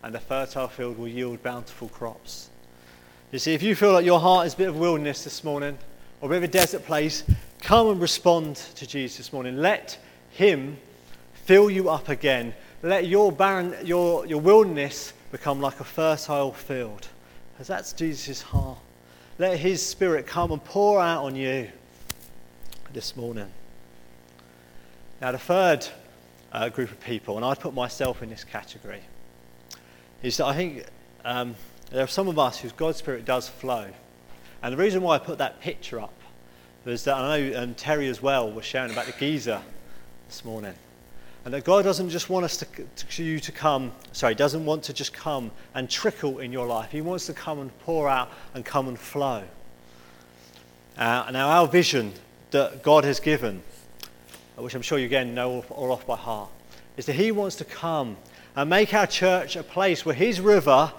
and 0.05 0.15
the 0.15 0.21
fertile 0.21 0.69
field 0.69 0.97
will 0.97 1.09
yield 1.09 1.43
bountiful 1.43 1.89
crops. 1.89 2.51
You 3.33 3.41
see, 3.41 3.53
if 3.53 3.65
you 3.65 3.75
feel 3.75 3.95
like 3.95 4.07
your 4.07 4.21
heart 4.21 4.47
is 4.47 4.55
a 4.55 4.59
bit 4.59 4.69
of 4.69 4.79
wilderness 4.79 5.25
this 5.25 5.43
morning, 5.43 5.77
or 6.21 6.29
a 6.29 6.31
bit 6.31 6.37
of 6.37 6.45
a 6.45 6.47
desert 6.53 6.85
place, 6.85 7.25
come 7.61 7.89
and 7.89 8.01
respond 8.01 8.55
to 8.77 8.87
Jesus 8.87 9.17
this 9.17 9.33
morning. 9.33 9.57
Let 9.57 9.99
Him 10.31 10.77
fill 11.33 11.69
you 11.69 11.91
up 11.91 12.09
again. 12.09 12.55
Let 12.85 13.07
your 13.07 13.31
barren, 13.31 13.77
your, 13.85 14.27
your 14.27 14.41
wilderness 14.41 15.13
become 15.31 15.61
like 15.61 15.79
a 15.79 15.85
fertile 15.85 16.53
field. 16.53 17.07
Because 17.53 17.69
that's 17.69 17.93
Jesus' 17.93 18.43
heart. 18.43 18.79
Let 19.39 19.59
His 19.59 19.85
Spirit 19.85 20.27
come 20.27 20.51
and 20.51 20.63
pour 20.65 21.01
out 21.01 21.25
on 21.25 21.37
you 21.37 21.69
this 22.93 23.17
morning. 23.17 23.49
Now, 25.21 25.31
the 25.31 25.39
third 25.39 25.87
uh, 26.51 26.69
group 26.71 26.91
of 26.91 27.01
people, 27.01 27.37
and 27.37 27.45
I'd 27.45 27.61
put 27.61 27.73
myself 27.73 28.21
in 28.21 28.31
this 28.31 28.43
category, 28.43 29.03
is 30.25 30.37
that 30.39 30.47
I 30.47 30.55
think 30.55 30.85
um, 31.25 31.55
there 31.93 32.03
are 32.03 32.09
some 32.09 32.27
of 32.27 32.37
us 32.37 32.59
whose 32.59 32.73
God's 32.73 32.99
Spirit 32.99 33.25
does 33.25 33.49
flow. 33.49 33.87
And 34.61 34.73
the 34.73 34.77
reason 34.77 35.03
why 35.03 35.15
I 35.15 35.19
put 35.19 35.39
that 35.39 35.61
picture 35.61 36.01
up 36.01 36.15
was 36.85 37.05
that 37.05 37.15
I 37.15 37.39
know 37.39 37.75
Terry 37.75 38.09
as 38.09 38.21
well 38.21 38.51
was 38.51 38.65
sharing 38.65 38.91
about 38.91 39.07
the 39.07 39.13
geyser 39.13 39.63
this 40.27 40.45
morning. 40.45 40.75
And 41.45 41.53
that 41.55 41.65
God 41.65 41.83
doesn't 41.83 42.11
just 42.11 42.31
want 42.31 42.45
us 42.45 42.57
to, 42.59 42.67
to, 42.67 43.25
you 43.25 43.41
to 43.41 43.51
come, 43.51 43.93
sorry, 44.13 44.35
doesn't 44.35 44.65
want 44.65 44.85
to 44.85 44.93
just 44.93 45.13
come 45.13 45.51
and 45.75 45.91
trickle 45.91 46.39
in 46.39 46.53
your 46.53 46.67
life. 46.67 46.91
He 46.93 47.01
wants 47.01 47.27
to 47.27 47.33
come 47.33 47.59
and 47.59 47.77
pour 47.81 48.09
out 48.09 48.31
and 48.55 48.65
come 48.65 48.87
and 48.87 48.99
flow. 48.99 49.43
Uh, 50.97 51.29
now, 51.33 51.49
our 51.49 51.67
vision 51.67 52.13
that 52.53 52.83
God 52.83 53.05
has 53.05 53.19
given, 53.19 53.63
which 54.57 54.75
I'm 54.75 54.83
sure 54.83 54.99
you 54.99 55.07
again 55.07 55.35
know 55.35 55.65
all 55.71 55.91
off 55.91 56.07
by 56.07 56.17
heart, 56.17 56.51
is 56.97 57.07
that 57.07 57.15
He 57.15 57.33
wants 57.33 57.57
to 57.57 57.65
come 57.65 58.17
and 58.55 58.71
make 58.71 58.95
our 58.95 59.07
church 59.07 59.57
a 59.57 59.63
place 59.65 60.05
where 60.05 60.15
His 60.15 60.41
river 60.41 60.93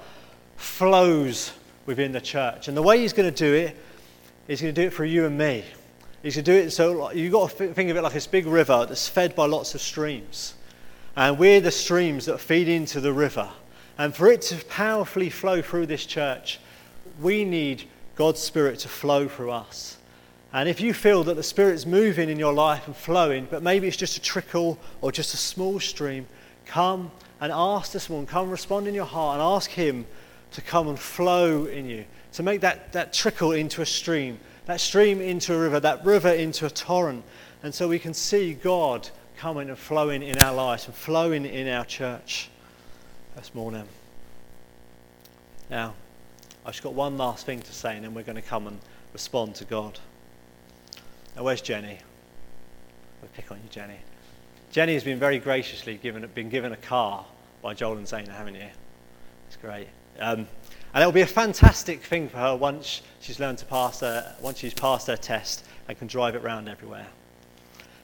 flows 0.57 1.53
within 1.85 2.11
the 2.11 2.21
church. 2.21 2.67
And 2.67 2.75
the 2.75 2.81
way 2.81 2.99
He's 2.99 3.13
going 3.13 3.31
to 3.31 3.37
do 3.45 3.53
it, 3.53 3.77
He's 4.47 4.61
going 4.61 4.73
to 4.73 4.81
do 4.81 4.87
it 4.87 4.93
for 4.93 5.05
you 5.05 5.25
and 5.25 5.37
me. 5.37 5.63
Going 6.23 6.31
to 6.31 6.41
do 6.41 6.53
it 6.53 6.71
so 6.71 7.11
you've 7.11 7.33
got 7.33 7.51
to 7.51 7.73
think 7.73 7.89
of 7.89 7.97
it 7.97 8.01
like 8.01 8.13
this 8.13 8.27
big 8.27 8.45
river 8.45 8.85
that's 8.87 9.09
fed 9.09 9.35
by 9.35 9.45
lots 9.45 9.75
of 9.75 9.81
streams. 9.81 10.53
And 11.17 11.37
we're 11.37 11.59
the 11.59 11.69
streams 11.69 12.25
that 12.27 12.39
feed 12.39 12.69
into 12.69 13.01
the 13.01 13.11
river. 13.11 13.49
And 13.97 14.15
for 14.15 14.31
it 14.31 14.41
to 14.43 14.63
powerfully 14.65 15.29
flow 15.29 15.61
through 15.61 15.87
this 15.87 16.05
church, 16.05 16.59
we 17.19 17.43
need 17.43 17.83
God's 18.15 18.39
Spirit 18.39 18.79
to 18.79 18.87
flow 18.87 19.27
through 19.27 19.51
us. 19.51 19.97
And 20.53 20.69
if 20.69 20.79
you 20.79 20.93
feel 20.93 21.25
that 21.25 21.35
the 21.35 21.43
Spirit's 21.43 21.85
moving 21.85 22.29
in 22.29 22.39
your 22.39 22.53
life 22.53 22.87
and 22.87 22.95
flowing, 22.95 23.45
but 23.51 23.61
maybe 23.61 23.89
it's 23.89 23.97
just 23.97 24.15
a 24.15 24.21
trickle 24.21 24.79
or 25.01 25.11
just 25.11 25.33
a 25.33 25.37
small 25.37 25.79
stream, 25.81 26.25
come 26.65 27.11
and 27.41 27.51
ask 27.51 27.91
this 27.91 28.09
one, 28.09 28.25
come 28.25 28.49
respond 28.49 28.87
in 28.87 28.93
your 28.93 29.05
heart 29.05 29.39
and 29.39 29.43
ask 29.43 29.69
Him 29.69 30.05
to 30.51 30.61
come 30.61 30.87
and 30.87 30.97
flow 30.97 31.65
in 31.65 31.89
you, 31.89 32.05
to 32.33 32.43
make 32.43 32.61
that, 32.61 32.91
that 32.93 33.13
trickle 33.13 33.51
into 33.51 33.81
a 33.81 33.85
stream, 33.85 34.39
that 34.65 34.79
stream 34.79 35.21
into 35.21 35.53
a 35.53 35.59
river, 35.59 35.79
that 35.79 36.03
river 36.05 36.29
into 36.29 36.65
a 36.65 36.69
torrent. 36.69 37.23
And 37.61 37.73
so 37.73 37.87
we 37.87 37.99
can 37.99 38.13
see 38.13 38.53
God 38.53 39.09
coming 39.37 39.69
and 39.69 39.77
flowing 39.77 40.23
in 40.23 40.37
our 40.39 40.53
lives 40.53 40.85
and 40.85 40.95
flowing 40.95 41.45
in 41.45 41.67
our 41.67 41.85
church 41.85 42.49
this 43.35 43.53
morning. 43.53 43.87
Now, 45.69 45.93
I've 46.65 46.73
just 46.73 46.83
got 46.83 46.93
one 46.93 47.17
last 47.17 47.45
thing 47.45 47.61
to 47.61 47.73
say, 47.73 47.95
and 47.95 48.03
then 48.03 48.13
we're 48.13 48.23
going 48.23 48.35
to 48.35 48.41
come 48.41 48.67
and 48.67 48.79
respond 49.11 49.55
to 49.55 49.65
God. 49.65 49.99
Now, 51.35 51.43
where's 51.43 51.61
Jenny? 51.61 51.99
We'll 53.21 53.31
pick 53.33 53.51
on 53.51 53.57
you, 53.57 53.69
Jenny. 53.69 53.97
Jenny 54.71 54.93
has 54.93 55.03
been 55.03 55.19
very 55.19 55.39
graciously 55.39 55.97
given, 55.97 56.27
been 56.33 56.49
given 56.49 56.71
a 56.71 56.77
car 56.77 57.25
by 57.61 57.73
Joel 57.73 57.97
and 57.97 58.07
Zana, 58.07 58.29
haven't 58.29 58.55
you? 58.55 58.67
It's 59.47 59.57
great. 59.57 59.87
Um, 60.19 60.47
and 60.93 61.01
it'll 61.01 61.11
be 61.11 61.21
a 61.21 61.27
fantastic 61.27 62.03
thing 62.03 62.29
for 62.29 62.37
her 62.37 62.55
once 62.55 63.01
she's 63.19 63.39
learned 63.39 63.57
to 63.59 63.65
pass 63.65 64.01
her, 64.01 64.35
once 64.41 64.59
she's 64.59 64.73
passed 64.73 65.07
her 65.07 65.17
test 65.17 65.65
and 65.87 65.97
can 65.97 66.07
drive 66.07 66.35
it 66.35 66.43
around 66.43 66.69
everywhere. 66.69 67.07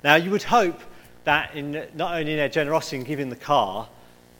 Now, 0.03 0.15
you 0.15 0.31
would 0.31 0.43
hope 0.43 0.79
that 1.25 1.53
in, 1.55 1.71
not 1.93 2.15
only 2.15 2.31
in 2.31 2.37
their 2.37 2.49
generosity 2.49 2.97
in 2.97 3.03
giving 3.03 3.29
the 3.29 3.35
car, 3.35 3.87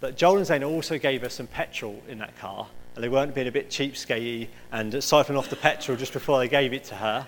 but 0.02 0.16
Joel 0.16 0.38
and 0.38 0.46
Zana 0.46 0.68
also 0.70 0.98
gave 0.98 1.22
her 1.22 1.30
some 1.30 1.48
petrol 1.48 2.02
in 2.08 2.18
that 2.20 2.38
car, 2.38 2.68
and 2.96 3.04
they 3.04 3.10
weren't 3.10 3.36
being 3.36 3.48
a 3.48 3.52
bit 3.52 3.70
cheapskatey 3.70 4.48
and 4.72 4.94
siphoning 4.94 5.38
off 5.38 5.50
the 5.50 5.56
petrol 5.56 5.98
just 5.98 6.14
before 6.14 6.40
they 6.40 6.48
gave 6.48 6.74
it 6.74 6.86
to 6.86 6.96
her. 6.96 7.28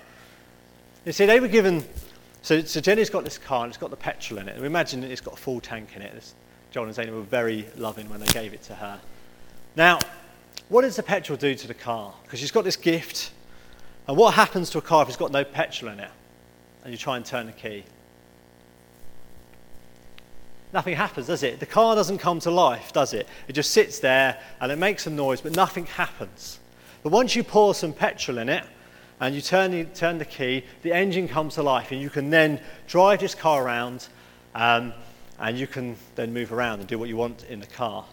You 1.06 1.12
see, 1.12 1.26
they 1.26 1.40
were 1.40 1.48
given. 1.48 1.84
So, 2.42 2.62
so 2.62 2.80
Jenny's 2.80 3.10
got 3.10 3.24
this 3.24 3.38
car 3.38 3.64
and 3.64 3.72
it's 3.72 3.78
got 3.78 3.90
the 3.90 3.98
petrol 3.98 4.40
in 4.40 4.50
it. 4.50 4.56
And 4.56 4.66
imagine 4.66 5.04
it's 5.04 5.22
got 5.22 5.36
a 5.36 5.38
full 5.38 5.60
tank 5.60 5.90
in 5.96 6.02
it. 6.02 6.14
This, 6.14 6.34
Joel 6.72 6.86
and 6.86 6.96
Zana 6.96 7.12
were 7.12 7.22
very 7.22 7.68
loving 7.76 8.10
when 8.10 8.20
they 8.20 8.28
gave 8.28 8.54
it 8.54 8.64
to 8.64 8.76
her. 8.76 9.00
Now, 9.76 10.00
what 10.72 10.84
does 10.84 10.96
the 10.96 11.04
petrol 11.04 11.38
do 11.38 11.54
to 11.54 11.68
the 11.68 11.74
car? 11.74 12.14
Because 12.24 12.40
she's 12.40 12.50
got 12.50 12.64
this 12.64 12.78
gift. 12.78 13.34
And 14.08 14.16
what 14.16 14.36
happens 14.36 14.70
to 14.70 14.78
a 14.78 14.82
car 14.82 15.04
if 15.04 15.10
it's 15.10 15.18
got 15.18 15.30
no 15.30 15.44
petrol 15.44 15.92
in 15.92 16.00
it? 16.00 16.10
And 16.86 16.94
you 16.94 16.98
try 16.98 17.18
and 17.18 17.26
turn 17.26 17.48
the 17.48 17.52
key. 17.52 17.84
Nothing 20.72 20.96
happens, 20.96 21.28
does 21.28 21.44
it? 21.44 21.60
The 21.60 21.66
car 21.66 21.94
doesn't 21.94 22.20
come 22.20 22.40
to 22.40 22.52
life, 22.52 22.94
does 22.94 23.14
it? 23.14 23.28
It 23.50 23.54
just 23.54 23.72
sits 23.72 24.00
there 24.00 24.40
and 24.62 24.72
it 24.72 24.78
makes 24.78 25.04
some 25.04 25.18
noise, 25.18 25.42
but 25.42 25.58
nothing 25.58 25.88
happens. 25.88 26.58
But 27.04 27.12
once 27.12 27.36
you 27.36 27.44
pour 27.44 27.76
some 27.76 27.92
petrol 27.92 28.38
in 28.38 28.48
it 28.48 28.64
and 29.20 29.36
you 29.36 29.42
turn 29.42 29.72
the, 29.72 29.84
turn 29.84 30.20
the 30.20 30.26
key, 30.26 30.64
the 30.84 30.94
engine 30.94 31.28
comes 31.28 31.56
to 31.56 31.64
life 31.64 31.92
and 31.92 32.00
you 32.00 32.10
can 32.10 32.30
then 32.30 32.62
drive 32.88 33.20
this 33.20 33.36
car 33.36 33.66
around 33.66 34.08
um, 34.56 34.94
and 35.38 35.60
you 35.60 35.68
can 35.68 35.98
then 36.16 36.34
move 36.34 36.54
around 36.54 36.80
and 36.80 36.88
do 36.88 36.98
what 36.98 37.10
you 37.10 37.18
want 37.18 37.44
in 37.50 37.60
the 37.60 37.68
car. 37.68 38.06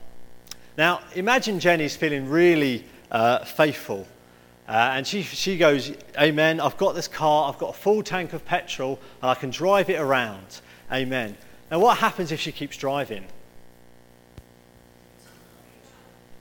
Now, 0.79 1.01
imagine 1.17 1.59
Jenny's 1.59 1.97
feeling 1.97 2.31
really 2.31 2.85
uh, 3.11 3.45
faithful. 3.45 4.07
Uh, 4.69 4.93
and 4.95 5.05
she, 5.05 5.23
she 5.23 5.59
goes, 5.59 5.91
Amen, 6.17 6.61
I've 6.61 6.77
got 6.77 6.95
this 6.95 7.09
car, 7.09 7.53
I've 7.53 7.59
got 7.59 7.71
a 7.71 7.79
full 7.79 8.03
tank 8.05 8.33
of 8.33 8.45
petrol, 8.45 9.01
and 9.21 9.29
I 9.29 9.35
can 9.35 9.51
drive 9.51 9.91
it 9.91 9.99
around. 9.99 10.61
Amen. 10.93 11.37
Now, 11.69 11.81
what 11.81 11.99
happens 11.99 12.31
if 12.31 12.39
she 12.39 12.53
keeps 12.53 12.77
driving? 12.77 13.25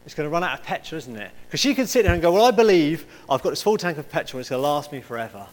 It's 0.06 0.14
going 0.14 0.30
to 0.30 0.32
run 0.32 0.44
out 0.44 0.60
of 0.60 0.64
petrol, 0.64 1.00
isn't 1.00 1.18
it? 1.18 1.32
Because 1.48 1.60
she 1.60 1.74
can 1.74 1.88
sit 1.88 2.04
there 2.04 2.14
and 2.14 2.22
go, 2.22 2.32
Well, 2.32 2.46
I 2.46 2.52
believe 2.52 3.08
I've 3.28 3.42
got 3.42 3.50
this 3.50 3.64
full 3.64 3.78
tank 3.78 3.98
of 3.98 4.08
petrol, 4.08 4.38
and 4.38 4.42
it's 4.42 4.50
going 4.50 4.62
to 4.62 4.68
last 4.68 4.92
me 4.92 5.02
forever. 5.02 5.48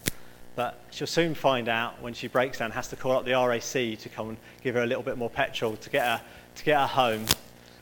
But 0.57 0.79
she'll 0.90 1.07
soon 1.07 1.35
find 1.35 1.68
out 1.70 2.03
when 2.03 2.12
she 2.12 2.29
breaks 2.29 2.59
down, 2.59 2.70
has 2.73 2.88
to 2.88 2.97
call 2.97 3.12
up 3.12 3.25
the 3.25 3.33
RAC 3.33 3.99
to 3.99 4.09
come 4.14 4.29
and 4.29 4.37
give 4.62 4.75
her 4.75 4.83
a 4.83 4.87
little 4.87 5.03
bit 5.03 5.16
more 5.16 5.31
petrol 5.31 5.75
to 5.75 5.90
get 5.90 6.05
her, 6.05 6.20
to 6.57 6.64
get 6.64 6.79
her 6.79 6.87
home. 6.87 7.25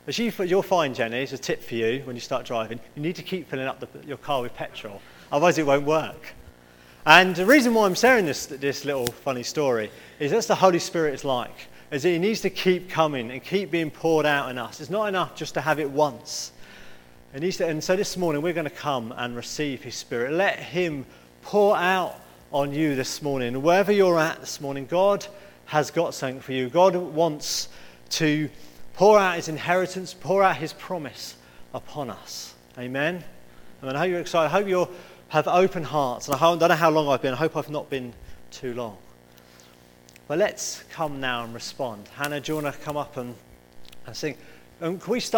But 0.05 0.19
you, 0.19 0.33
you'll 0.45 0.63
find, 0.63 0.95
Jenny, 0.95 1.19
it's 1.19 1.33
a 1.33 1.39
tip 1.39 1.63
for 1.63 1.77
you 1.77 2.03
when 2.05 2.17
you 2.17 2.21
start 2.21 2.45
driving, 2.45 2.81
you 2.97 3.03
need 3.03 3.17
to 3.17 3.23
keep 3.23 3.49
filling 3.49 3.67
up 3.67 3.79
the, 3.79 3.89
your 4.07 4.17
car 4.17 4.43
with 4.43 4.55
petrol, 4.55 5.01
otherwise 5.31 5.59
it 5.59 5.67
won't 5.67 5.87
work. 5.87 6.35
And 7.07 7.35
the 7.35 7.47
reason 7.47 7.75
why 7.75 7.87
I'm 7.87 7.95
sharing 7.95 8.27
this, 8.27 8.47
this 8.47 8.85
little 8.85 9.07
funny 9.07 9.43
story 9.43 9.91
is 10.19 10.31
that's 10.31 10.47
the 10.47 10.55
Holy 10.55 10.79
Spirit 10.79 11.15
is 11.15 11.25
like, 11.25 11.69
is 11.91 12.03
that 12.03 12.11
he 12.11 12.19
needs 12.19 12.41
to 12.43 12.51
keep 12.51 12.89
coming 12.89 13.31
and 13.31 13.43
keep 13.43 13.71
being 13.71 13.91
poured 13.91 14.27
out 14.27 14.51
in 14.51 14.59
us. 14.59 14.81
It's 14.81 14.91
not 14.91 15.07
enough 15.07 15.35
just 15.37 15.55
to 15.55 15.61
have 15.61 15.79
it 15.79 15.91
once. 15.91 16.53
And 17.35 17.83
so 17.83 17.97
this 17.97 18.17
morning 18.17 18.43
we're 18.43 18.53
going 18.53 18.65
to 18.65 18.71
come 18.71 19.13
and 19.17 19.35
receive 19.35 19.83
his 19.83 19.95
Spirit. 19.95 20.33
Let 20.33 20.59
him 20.59 21.07
pour 21.43 21.77
out 21.77 22.21
on 22.53 22.73
you 22.73 22.95
this 22.95 23.23
morning. 23.23 23.63
Wherever 23.63 23.91
you're 23.91 24.19
at 24.19 24.41
this 24.41 24.61
morning, 24.61 24.87
God 24.87 25.27
has 25.67 25.91
got 25.91 26.15
something 26.15 26.41
for 26.41 26.53
you. 26.53 26.69
God 26.69 26.95
wants 26.95 27.69
to 28.11 28.49
pour 28.95 29.19
out 29.19 29.37
his 29.37 29.49
inheritance, 29.49 30.15
pour 30.15 30.43
out 30.43 30.57
his 30.57 30.73
promise 30.73 31.37
upon 31.75 32.11
us. 32.11 32.55
Amen. 32.79 33.25
And 33.81 33.97
I 33.97 34.01
hope 34.01 34.11
you're 34.11 34.21
excited. 34.21 34.47
I 34.47 34.51
hope 34.51 34.69
you 34.69 34.89
have 35.29 35.49
open 35.49 35.83
hearts. 35.83 36.29
And 36.29 36.37
I 36.37 36.39
don't 36.39 36.61
know 36.61 36.75
how 36.75 36.91
long 36.91 37.09
I've 37.09 37.23
been. 37.23 37.35
I 37.35 37.37
hope 37.37 37.57
I've 37.57 37.71
not 37.71 37.91
been 37.91 38.13
too 38.51 38.75
long. 38.75 38.99
But 40.29 40.39
let's 40.39 40.85
come 40.91 41.21
now 41.21 41.45
and 41.45 41.53
respond. 41.53 42.09
Hannah, 42.17 42.41
do 42.41 42.53
you 42.53 42.63
want 42.63 42.75
to 42.75 42.81
come 42.83 42.97
up 42.97 43.17
and, 43.17 43.35
and 44.07 44.17
sing? 44.17 44.37
And 44.81 45.01
can 45.01 45.13
we 45.13 45.21
start? 45.21 45.31